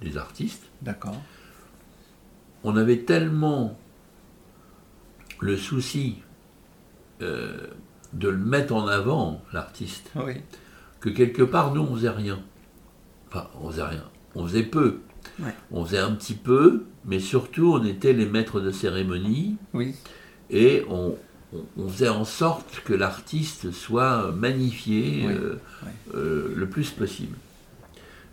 des 0.02 0.18
artistes, 0.18 0.64
D'accord. 0.82 1.16
on 2.64 2.76
avait 2.78 3.00
tellement 3.00 3.78
le 5.40 5.58
souci 5.58 6.18
euh, 7.22 7.68
de 8.14 8.30
le 8.30 8.38
mettre 8.38 8.74
en 8.76 8.88
avant, 8.88 9.42
l'artiste, 9.52 10.12
Oui. 10.16 10.36
que 11.00 11.10
quelque 11.10 11.44
part, 11.44 11.74
nous, 11.74 11.82
on 11.82 11.96
faisait 11.96 12.10
rien. 12.10 12.40
Enfin, 13.30 13.48
on 13.60 13.70
faisait 13.72 13.84
rien. 13.84 14.04
On 14.36 14.46
faisait 14.46 14.64
peu. 14.64 15.00
Ouais. 15.40 15.54
On 15.72 15.84
faisait 15.86 16.00
un 16.00 16.12
petit 16.12 16.34
peu, 16.36 16.84
mais 17.06 17.20
surtout, 17.20 17.74
on 17.74 17.84
était 17.84 18.14
les 18.14 18.26
maîtres 18.26 18.60
de 18.62 18.72
cérémonie 18.72 19.58
Oui. 19.74 19.96
et 20.50 20.84
on, 20.90 21.16
faisait 21.88 22.10
en 22.10 22.26
sorte 22.26 22.82
que 22.84 22.94
l'artiste 22.94 23.72
soit 23.72 24.32
magnifié 24.32 25.24
Oui, 25.26 25.34
euh, 25.34 25.56
oui. 25.84 25.90
euh, 26.16 26.54
le 26.56 26.68
plus 26.68 26.92
possible. 26.92 27.38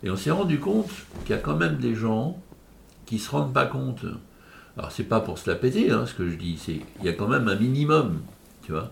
Et 0.03 0.09
on 0.09 0.17
s'est 0.17 0.31
rendu 0.31 0.59
compte 0.59 0.91
qu'il 1.23 1.35
y 1.35 1.39
a 1.39 1.41
quand 1.41 1.55
même 1.55 1.77
des 1.77 1.95
gens 1.95 2.41
qui 3.05 3.19
se 3.19 3.31
rendent 3.31 3.53
pas 3.53 3.65
compte. 3.65 4.05
Alors 4.77 4.91
c'est 4.91 5.03
pas 5.03 5.21
pour 5.21 5.37
se 5.37 5.49
la 5.49 5.55
péter, 5.55 5.91
hein, 5.91 6.05
ce 6.05 6.13
que 6.13 6.29
je 6.29 6.35
dis, 6.35 6.57
c'est 6.57 6.81
il 6.99 7.05
y 7.05 7.09
a 7.09 7.13
quand 7.13 7.27
même 7.27 7.47
un 7.47 7.55
minimum, 7.55 8.21
tu 8.63 8.71
vois. 8.71 8.91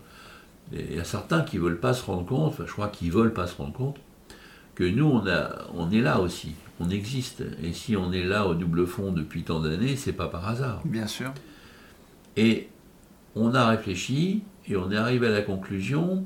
Il 0.71 0.95
y 0.95 0.99
a 0.99 1.03
certains 1.03 1.41
qui 1.41 1.57
veulent 1.57 1.79
pas 1.79 1.93
se 1.93 2.05
rendre 2.05 2.25
compte, 2.25 2.47
enfin, 2.53 2.63
je 2.65 2.71
crois 2.71 2.87
qu'ils 2.87 3.11
veulent 3.11 3.33
pas 3.33 3.47
se 3.47 3.55
rendre 3.57 3.73
compte 3.73 3.97
que 4.75 4.83
nous 4.83 5.05
on 5.05 5.27
a, 5.27 5.67
on 5.73 5.91
est 5.91 6.01
là 6.01 6.19
aussi, 6.19 6.53
on 6.79 6.89
existe. 6.89 7.43
Et 7.63 7.73
si 7.73 7.95
on 7.95 8.11
est 8.11 8.23
là 8.23 8.47
au 8.47 8.53
double 8.53 8.87
fond 8.87 9.11
depuis 9.11 9.43
tant 9.43 9.59
d'années, 9.59 9.95
c'est 9.95 10.13
pas 10.13 10.27
par 10.27 10.47
hasard. 10.47 10.81
Bien 10.85 11.07
sûr. 11.07 11.33
Et 12.37 12.69
on 13.35 13.53
a 13.53 13.67
réfléchi 13.67 14.43
et 14.67 14.75
on 14.75 14.91
est 14.91 14.97
arrivé 14.97 15.27
à 15.27 15.31
la 15.31 15.41
conclusion 15.41 16.25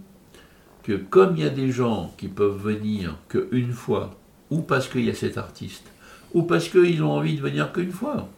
que 0.84 0.94
comme 0.94 1.36
il 1.38 1.44
y 1.44 1.48
a 1.48 1.50
des 1.50 1.72
gens 1.72 2.14
qui 2.18 2.28
peuvent 2.28 2.62
venir 2.62 3.18
qu'une 3.28 3.72
fois, 3.72 4.18
ou 4.52 4.62
parce 4.62 4.88
qu'il 4.88 5.06
y 5.06 5.10
a 5.10 5.16
cet 5.16 5.38
artiste, 5.38 5.86
ou 6.34 6.44
parce 6.44 6.70
qu'ils 6.70 7.02
ont 7.02 7.12
envie 7.12 7.36
de 7.36 7.42
venir 7.42 7.72
qu'une 7.72 7.92
fois, 7.92 8.30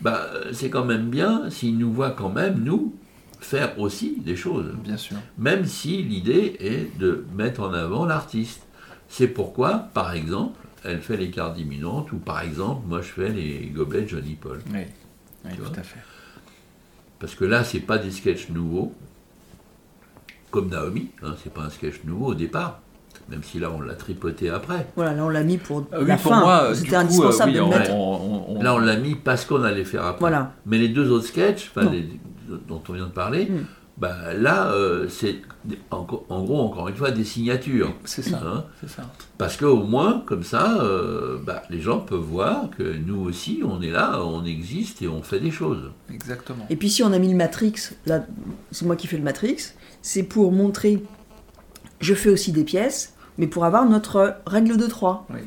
bah, 0.00 0.28
c'est 0.52 0.70
quand 0.70 0.84
même 0.84 1.10
bien 1.10 1.50
s'ils 1.50 1.76
nous 1.76 1.92
voient 1.92 2.12
quand 2.12 2.30
même, 2.30 2.62
nous, 2.62 2.94
faire 3.40 3.78
aussi 3.78 4.16
des 4.20 4.36
choses. 4.36 4.72
Bien 4.82 4.96
sûr. 4.96 5.16
Même 5.36 5.64
si 5.66 6.02
l'idée 6.02 6.56
est 6.60 6.98
de 6.98 7.24
mettre 7.36 7.60
en 7.60 7.72
avant 7.72 8.06
l'artiste. 8.06 8.62
C'est 9.08 9.28
pourquoi, 9.28 9.88
par 9.94 10.12
exemple, 10.14 10.58
elle 10.84 11.00
fait 11.00 11.16
les 11.16 11.30
cartes 11.30 11.58
imminentes, 11.58 12.12
ou 12.12 12.16
par 12.18 12.40
exemple, 12.42 12.82
moi 12.86 13.00
je 13.00 13.08
fais 13.08 13.28
les 13.30 13.70
gobelets 13.74 14.02
de 14.02 14.08
Johnny 14.08 14.36
Paul. 14.40 14.60
Oui. 14.72 14.80
Tout 15.56 15.72
à 15.78 15.82
fait. 15.82 16.00
Parce 17.18 17.34
que 17.34 17.44
là, 17.44 17.64
c'est 17.64 17.80
pas 17.80 17.98
des 17.98 18.10
sketchs 18.10 18.48
nouveaux, 18.50 18.92
comme 20.50 20.68
Naomi, 20.68 21.10
hein, 21.22 21.34
c'est 21.42 21.52
pas 21.52 21.62
un 21.62 21.70
sketch 21.70 22.04
nouveau 22.04 22.26
au 22.26 22.34
départ, 22.34 22.80
même 23.28 23.42
si 23.42 23.58
là 23.58 23.70
on 23.70 23.80
l'a 23.80 23.94
tripoté 23.94 24.50
après. 24.50 24.86
Voilà, 24.96 25.14
là 25.14 25.24
on 25.24 25.28
l'a 25.28 25.42
mis 25.42 25.58
pour 25.58 25.84
Ah 25.92 25.96
oui, 26.00 26.06
la 26.06 26.16
pour 26.16 26.32
fin. 26.32 26.40
moi, 26.40 26.62
euh, 26.64 26.72
du 26.74 26.78
C'était 26.80 26.90
coup, 26.90 26.96
indispensable 26.96 27.50
euh, 27.50 27.54
oui, 27.54 27.54
de 27.54 27.58
le 27.58 27.64
on- 27.64 27.78
mettre. 27.78 27.94
on- 27.94 28.44
on- 28.58 28.62
Là 28.62 28.74
on 28.74 28.78
l'a 28.78 28.96
mis 28.96 29.14
parce 29.14 29.44
qu'on 29.44 29.62
allait 29.62 29.84
faire 29.84 30.04
après. 30.04 30.20
Voilà. 30.20 30.52
Mais 30.66 30.78
les 30.78 30.88
deux 30.88 31.10
autres 31.10 31.26
sketchs, 31.26 31.70
les- 31.90 32.08
dont 32.66 32.82
on 32.88 32.92
vient 32.92 33.06
de 33.06 33.12
parler, 33.12 33.46
Mm. 33.46 33.66
Bah, 34.00 34.32
là 34.34 34.70
euh, 34.72 35.08
c'est 35.08 35.36
en, 35.90 36.06
en 36.28 36.42
gros 36.44 36.60
encore 36.60 36.88
une 36.88 36.94
fois 36.96 37.10
des 37.10 37.24
signatures. 37.24 37.92
C'est 38.04 38.22
ça. 38.22 38.40
hein. 38.44 38.64
Ça. 38.86 39.02
parce 39.38 39.56
qu'au 39.56 39.82
moins 39.82 40.22
comme 40.26 40.42
ça, 40.44 40.80
euh, 40.82 41.38
bah, 41.44 41.62
les 41.70 41.80
gens 41.80 41.98
peuvent 42.00 42.20
voir 42.20 42.70
que 42.76 42.82
nous 42.82 43.20
aussi 43.20 43.60
on 43.64 43.82
est 43.82 43.90
là, 43.90 44.22
on 44.24 44.44
existe 44.44 45.02
et 45.02 45.08
on 45.08 45.22
fait 45.22 45.40
des 45.40 45.50
choses. 45.50 45.90
Exactement. 46.12 46.64
Et 46.70 46.76
puis 46.76 46.88
si 46.90 47.02
on 47.02 47.12
a 47.12 47.18
mis 47.18 47.28
le 47.30 47.36
Matrix, 47.36 47.74
là, 48.06 48.24
c'est 48.70 48.86
moi 48.86 48.96
qui 48.96 49.06
fais 49.08 49.16
le 49.16 49.24
Matrix, 49.24 49.72
c'est 50.00 50.22
pour 50.22 50.52
montrer, 50.52 51.02
je 52.00 52.14
fais 52.14 52.30
aussi 52.30 52.52
des 52.52 52.64
pièces, 52.64 53.14
mais 53.36 53.46
pour 53.46 53.64
avoir 53.64 53.84
notre 53.84 54.36
règle 54.46 54.76
de 54.76 54.86
3. 54.86 55.26
Oui. 55.30 55.40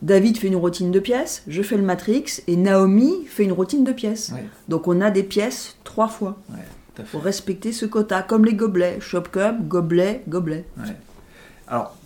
David 0.00 0.38
fait 0.38 0.46
une 0.46 0.54
routine 0.56 0.92
de 0.92 1.00
pièces, 1.00 1.42
je 1.48 1.60
fais 1.62 1.76
le 1.76 1.82
Matrix, 1.82 2.24
et 2.46 2.54
Naomi 2.56 3.24
fait 3.26 3.42
une 3.44 3.50
routine 3.52 3.82
de 3.82 3.90
pièces. 3.92 4.30
Oui. 4.34 4.40
Donc 4.68 4.86
on 4.86 5.00
a 5.00 5.10
des 5.10 5.24
pièces 5.24 5.76
trois 5.84 6.06
fois, 6.08 6.38
Ouais. 6.50 6.58
Pour 7.10 7.22
respecter 7.22 7.72
ce 7.72 7.86
quota, 7.86 8.22
comme 8.22 8.44
les 8.44 8.54
gobelets, 8.54 9.00
shop 9.00 9.22
cup, 9.32 9.68
gobelet, 9.68 10.22
gobelet. 10.28 10.64
Ouais. 10.78 10.96
Alors, 11.66 11.96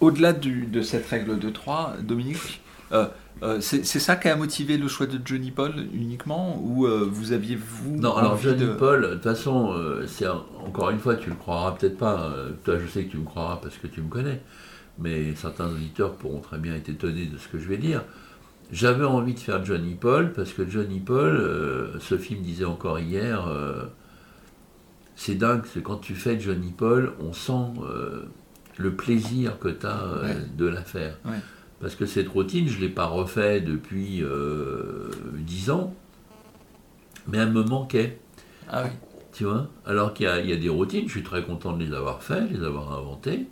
au-delà 0.00 0.32
du- 0.32 0.66
de 0.66 0.82
cette 0.82 1.06
règle 1.06 1.38
de 1.38 1.50
3, 1.50 1.94
Dominique, 2.02 2.60
euh, 2.92 3.06
euh, 3.42 3.60
c'est 3.60 3.84
c'est 3.86 3.98
ça 4.00 4.16
qui 4.16 4.28
a 4.28 4.36
motivé 4.36 4.76
le 4.76 4.88
choix 4.88 5.06
de 5.06 5.18
Johnny 5.24 5.50
Paul 5.50 5.72
uniquement 5.94 6.60
Ou 6.62 6.86
euh, 6.86 7.08
vous 7.10 7.32
aviez, 7.32 7.56
vous, 7.56 7.96
Non, 7.96 8.16
alors 8.16 8.32
envie 8.32 8.44
Johnny 8.44 8.60
de... 8.66 8.72
Paul, 8.74 9.02
de 9.02 9.14
toute 9.14 9.22
façon, 9.22 9.72
euh, 9.72 10.06
c'est 10.06 10.26
encore 10.28 10.90
une 10.90 10.98
fois, 10.98 11.16
tu 11.16 11.30
le 11.30 11.36
croiras 11.36 11.72
peut-être 11.72 11.96
pas. 11.98 12.20
euh, 12.34 12.50
toi, 12.64 12.76
je 12.78 12.86
sais 12.90 13.04
que 13.04 13.10
tu 13.10 13.16
me 13.18 13.24
croiras 13.24 13.58
parce 13.62 13.76
que 13.78 13.86
tu 13.86 14.00
me 14.02 14.08
connais, 14.08 14.40
mais 14.98 15.34
certains 15.36 15.68
auditeurs 15.68 16.12
pourront 16.14 16.40
très 16.40 16.58
bien 16.58 16.74
être 16.74 16.88
étonnés 16.88 17.26
de 17.26 17.38
ce 17.38 17.48
que 17.48 17.58
je 17.58 17.68
vais 17.68 17.78
dire. 17.78 18.02
J'avais 18.72 19.04
envie 19.04 19.34
de 19.34 19.38
faire 19.40 19.64
Johnny 19.64 19.94
Paul 19.94 20.32
parce 20.32 20.52
que 20.52 20.68
Johnny 20.68 21.00
Paul, 21.00 21.36
euh, 21.36 21.98
ce 22.00 22.16
film 22.18 22.42
disait 22.42 22.64
encore 22.66 22.98
hier, 23.00 23.46
euh, 23.48 23.84
c'est 25.22 25.34
dingue, 25.34 25.64
c'est 25.70 25.82
quand 25.82 25.98
tu 25.98 26.14
fais 26.14 26.40
Johnny 26.40 26.72
Paul, 26.74 27.12
on 27.20 27.34
sent 27.34 27.78
euh, 27.82 28.22
le 28.78 28.94
plaisir 28.94 29.58
que 29.58 29.68
tu 29.68 29.84
as 29.86 30.22
Ouais. 30.22 30.36
de 30.56 30.66
la 30.66 30.80
faire. 30.82 31.18
Ouais. 31.26 31.36
Parce 31.78 31.94
que 31.94 32.06
cette 32.06 32.28
routine, 32.28 32.68
je 32.68 32.76
ne 32.76 32.80
l'ai 32.80 32.88
pas 32.88 33.04
refait 33.04 33.60
depuis 33.60 34.22
euh, 34.22 35.10
10 35.36 35.70
ans, 35.70 35.94
mais 37.28 37.36
elle 37.36 37.52
me 37.52 37.62
manquait. 37.62 38.18
Ah 38.70 38.84
oui, 38.84 38.90
Tu 39.34 39.44
vois? 39.44 39.68
Alors 39.84 40.14
qu'il 40.14 40.24
y, 40.24 40.28
a- 40.28 40.40
il 40.40 40.48
y 40.48 40.52
a 40.54 40.56
des 40.56 40.70
routines, 40.70 41.04
je 41.06 41.10
suis 41.12 41.22
très 41.22 41.42
content 41.42 41.76
de 41.76 41.84
les 41.84 41.92
avoir 41.92 42.22
faites, 42.22 42.50
de 42.50 42.56
les 42.58 42.64
avoir 42.64 42.98
inventées. 42.98 43.46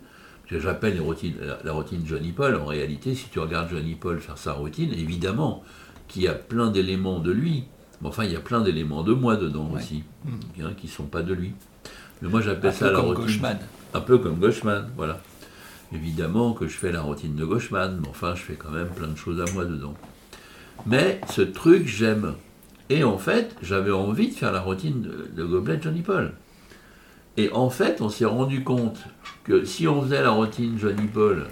J'appelle 0.49 0.95
les 0.95 0.99
routines, 0.99 1.35
la, 1.39 1.59
la 1.63 1.71
routine 1.71 2.01
Johnny 2.03 2.31
Paul. 2.31 2.55
En 2.55 2.65
réalité, 2.65 3.13
si 3.13 3.29
tu 3.29 3.37
regardes 3.37 3.69
Johnny 3.69 3.93
Paul 3.93 4.19
faire 4.19 4.39
sa 4.39 4.53
routine, 4.53 4.91
évidemment 4.93 5.63
qu'il 6.07 6.23
y 6.23 6.27
a 6.27 6.33
plein 6.33 6.71
d'éléments 6.71 7.19
de 7.19 7.31
lui. 7.31 7.65
Mais 8.01 8.07
enfin, 8.07 8.23
il 8.23 8.31
y 8.31 8.35
a 8.35 8.39
plein 8.39 8.61
d'éléments 8.61 9.03
de 9.03 9.13
moi 9.13 9.35
dedans 9.35 9.69
Ouais. 9.71 9.79
aussi, 9.81 10.03
Mm. 10.25 10.63
hein, 10.63 10.71
qui 10.77 10.87
ne 10.87 10.91
sont 10.91 11.03
pas 11.05 11.21
de 11.21 11.33
lui. 11.33 11.53
Mais 12.21 12.29
moi, 12.29 12.41
j'appelle 12.41 12.73
ça 12.73 12.87
peu 12.87 12.91
la 12.93 12.97
comme 12.99 13.05
routine. 13.07 13.23
Gauchman. 13.25 13.59
Un 13.93 14.01
peu 14.01 14.17
comme 14.17 14.35
Gauchman, 14.39 14.87
voilà. 14.95 15.19
Évidemment 15.93 16.53
que 16.53 16.67
je 16.67 16.77
fais 16.77 16.91
la 16.91 17.01
routine 17.01 17.35
de 17.35 17.45
Gauchman, 17.45 17.97
mais 18.01 18.07
enfin, 18.09 18.35
je 18.35 18.41
fais 18.41 18.53
quand 18.53 18.69
même 18.71 18.89
plein 18.89 19.07
de 19.07 19.17
choses 19.17 19.41
à 19.41 19.51
moi 19.53 19.65
dedans. 19.65 19.95
Mais 20.85 21.19
ce 21.29 21.41
truc, 21.41 21.87
j'aime. 21.87 22.35
Et 22.89 23.03
en 23.03 23.17
fait, 23.17 23.55
j'avais 23.61 23.91
envie 23.91 24.29
de 24.29 24.33
faire 24.33 24.51
la 24.51 24.61
routine 24.61 25.01
de, 25.35 25.43
de 25.43 25.81
Johnny 25.81 26.01
Paul. 26.01 26.33
Et 27.37 27.51
en 27.53 27.69
fait, 27.69 28.01
on 28.01 28.09
s'est 28.09 28.25
rendu 28.25 28.63
compte 28.63 28.99
que 29.43 29.63
si 29.65 29.87
on 29.87 30.01
faisait 30.03 30.21
la 30.21 30.31
routine 30.31 30.77
Johnny 30.77 31.07
Paul, 31.07 31.45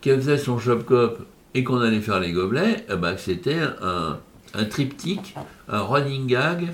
qu'elle 0.00 0.16
faisait 0.20 0.38
son 0.38 0.58
shop 0.58 0.80
cop 0.86 1.26
et 1.54 1.64
qu'on 1.64 1.80
allait 1.80 2.00
faire 2.00 2.20
les 2.20 2.32
gobelets, 2.32 2.84
eh 2.88 2.96
ben, 2.96 3.14
que 3.14 3.20
c'était 3.20 3.60
un, 3.82 4.18
un 4.54 4.64
triptyque, 4.64 5.34
un 5.68 5.82
running 5.82 6.26
gag, 6.26 6.68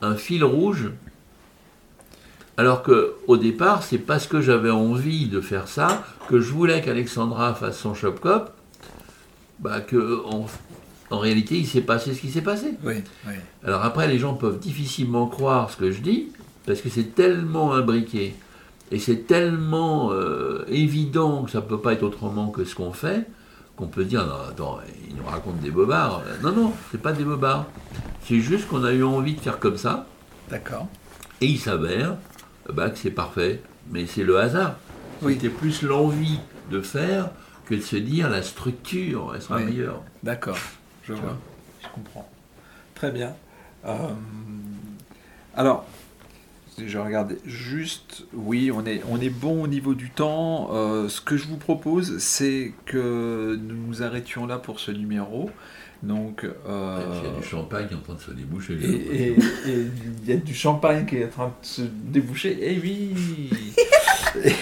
un 0.00 0.14
fil 0.16 0.44
rouge. 0.44 0.90
Alors 2.56 2.82
que 2.82 3.14
au 3.26 3.36
départ, 3.36 3.82
c'est 3.82 3.98
parce 3.98 4.26
que 4.26 4.40
j'avais 4.40 4.70
envie 4.70 5.26
de 5.26 5.40
faire 5.40 5.68
ça 5.68 6.04
que 6.28 6.40
je 6.40 6.52
voulais 6.52 6.82
qu'Alexandra 6.82 7.54
fasse 7.54 7.78
son 7.78 7.94
shop 7.94 8.12
cop, 8.20 8.52
bah 9.58 9.80
que 9.80 10.22
en, 10.26 10.46
en 11.10 11.18
réalité, 11.18 11.56
il 11.56 11.66
s'est 11.66 11.80
passé 11.80 12.14
ce 12.14 12.20
qui 12.20 12.30
s'est 12.30 12.42
passé. 12.42 12.74
Oui, 12.84 12.96
oui. 13.26 13.34
Alors 13.64 13.82
après, 13.82 14.06
les 14.06 14.18
gens 14.18 14.34
peuvent 14.34 14.58
difficilement 14.58 15.26
croire 15.26 15.70
ce 15.70 15.76
que 15.76 15.90
je 15.90 16.00
dis, 16.02 16.30
parce 16.66 16.80
que 16.80 16.90
c'est 16.90 17.14
tellement 17.14 17.72
imbriqué, 17.72 18.34
et 18.90 18.98
c'est 18.98 19.26
tellement 19.26 20.12
euh, 20.12 20.64
évident 20.68 21.44
que 21.44 21.50
ça 21.50 21.60
ne 21.60 21.66
peut 21.66 21.80
pas 21.80 21.94
être 21.94 22.02
autrement 22.02 22.48
que 22.48 22.64
ce 22.64 22.74
qu'on 22.74 22.92
fait, 22.92 23.26
qu'on 23.82 23.88
peut 23.88 24.04
dire, 24.04 24.24
non, 24.24 24.34
attends, 24.48 24.78
il 25.08 25.16
nous 25.16 25.24
raconte 25.24 25.58
des 25.58 25.70
bobards. 25.70 26.22
Non, 26.42 26.52
non, 26.52 26.72
c'est 26.92 27.02
pas 27.02 27.12
des 27.12 27.24
bobards. 27.24 27.66
C'est 28.24 28.38
juste 28.38 28.68
qu'on 28.68 28.84
a 28.84 28.92
eu 28.92 29.02
envie 29.02 29.34
de 29.34 29.40
faire 29.40 29.58
comme 29.58 29.76
ça. 29.76 30.06
D'accord. 30.48 30.86
Et 31.40 31.46
il 31.46 31.58
s'avère 31.58 32.14
bah, 32.72 32.90
que 32.90 32.98
c'est 32.98 33.10
parfait. 33.10 33.60
Mais 33.90 34.06
c'est 34.06 34.22
le 34.22 34.38
hasard. 34.38 34.76
Oui. 35.22 35.34
C'était 35.34 35.48
plus 35.48 35.82
l'envie 35.82 36.38
de 36.70 36.80
faire 36.80 37.30
que 37.66 37.74
de 37.74 37.80
se 37.80 37.96
dire 37.96 38.30
la 38.30 38.42
structure, 38.42 39.32
elle 39.34 39.42
sera 39.42 39.56
Oui. 39.56 39.64
meilleure. 39.64 40.02
D'accord, 40.22 40.56
je 41.04 41.12
vois, 41.12 41.36
je 41.82 41.88
comprends. 41.88 42.28
Très 42.94 43.10
bien. 43.10 43.34
Euh, 43.84 44.08
alors, 45.56 45.84
je 46.84 46.98
regardais 46.98 47.36
juste, 47.44 48.24
oui, 48.32 48.70
on 48.74 48.84
est, 48.86 49.02
on 49.10 49.20
est 49.20 49.28
bon 49.30 49.62
au 49.62 49.66
niveau 49.66 49.94
du 49.94 50.10
temps. 50.10 50.70
Euh, 50.72 51.08
ce 51.08 51.20
que 51.20 51.36
je 51.36 51.46
vous 51.46 51.56
propose, 51.58 52.18
c'est 52.18 52.72
que 52.86 53.58
nous 53.62 53.76
nous 53.88 54.02
arrêtions 54.02 54.46
là 54.46 54.58
pour 54.58 54.80
ce 54.80 54.90
numéro. 54.90 55.50
Donc, 56.02 56.44
euh, 56.68 56.98
Il 57.22 57.28
y 57.28 57.30
a 57.32 57.40
du 57.40 57.46
champagne 57.46 57.86
qui 57.86 57.94
est 57.94 57.96
en 57.96 58.00
train 58.00 58.14
de 58.14 58.20
se 58.20 58.30
déboucher. 58.32 58.74
et 58.82 59.28
et- 59.28 59.30
et 59.70 59.86
il 60.24 60.28
y 60.28 60.32
a 60.32 60.36
du 60.36 60.54
champagne 60.54 61.06
qui 61.06 61.16
est 61.18 61.26
en 61.26 61.28
train 61.28 61.46
de 61.48 61.66
se 61.66 61.82
déboucher. 61.82 62.58
Eh 62.60 62.80
oui 62.82 63.14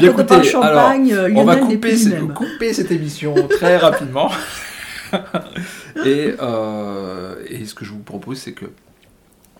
Eh 0.00 0.06
quand 0.08 0.22
on 0.22 0.24
parle 0.24 0.44
champagne, 0.44 1.12
euh, 1.12 1.30
on 1.34 1.44
va 1.44 1.56
couper, 1.56 2.72
cette 2.72 2.90
émission 2.90 3.34
très 3.48 3.76
rapidement. 3.76 4.30
et, 6.06 6.34
euh, 6.40 7.34
et 7.48 7.64
ce 7.66 7.74
que 7.74 7.84
je 7.84 7.90
vous 7.90 7.98
propose, 7.98 8.38
c'est 8.38 8.52
que 8.52 8.66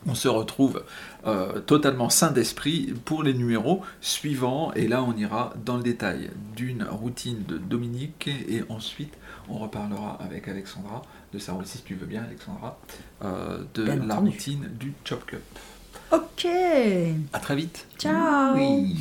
on 0.06 0.14
se 0.14 0.28
retrouve 0.28 0.84
euh, 1.26 1.60
totalement 1.60 2.10
sain 2.10 2.30
d'esprit 2.32 2.92
pour 3.04 3.22
les 3.22 3.34
numéros 3.34 3.82
suivants. 4.00 4.72
Et 4.74 4.88
là, 4.88 5.02
on 5.02 5.16
ira 5.16 5.54
dans 5.64 5.76
le 5.76 5.82
détail 5.82 6.30
d'une 6.56 6.82
routine 6.84 7.42
de 7.46 7.58
Dominique. 7.58 8.28
Et 8.48 8.62
ensuite, 8.68 9.14
on 9.48 9.58
reparlera 9.58 10.18
avec 10.20 10.48
Alexandra 10.48 11.02
de 11.32 11.38
aussi, 11.60 11.78
si 11.78 11.82
tu 11.84 11.94
veux 11.94 12.06
bien, 12.06 12.24
Alexandra, 12.24 12.78
euh, 13.24 13.62
de 13.74 13.84
Bien 13.84 13.96
la 13.96 14.14
entendu. 14.16 14.30
routine 14.30 14.68
du 14.78 14.92
Chop 15.04 15.24
Cup. 15.26 15.40
Ok. 16.10 16.46
À 17.32 17.38
très 17.38 17.56
vite. 17.56 17.86
Ciao. 17.98 18.54
Oui. 18.56 18.96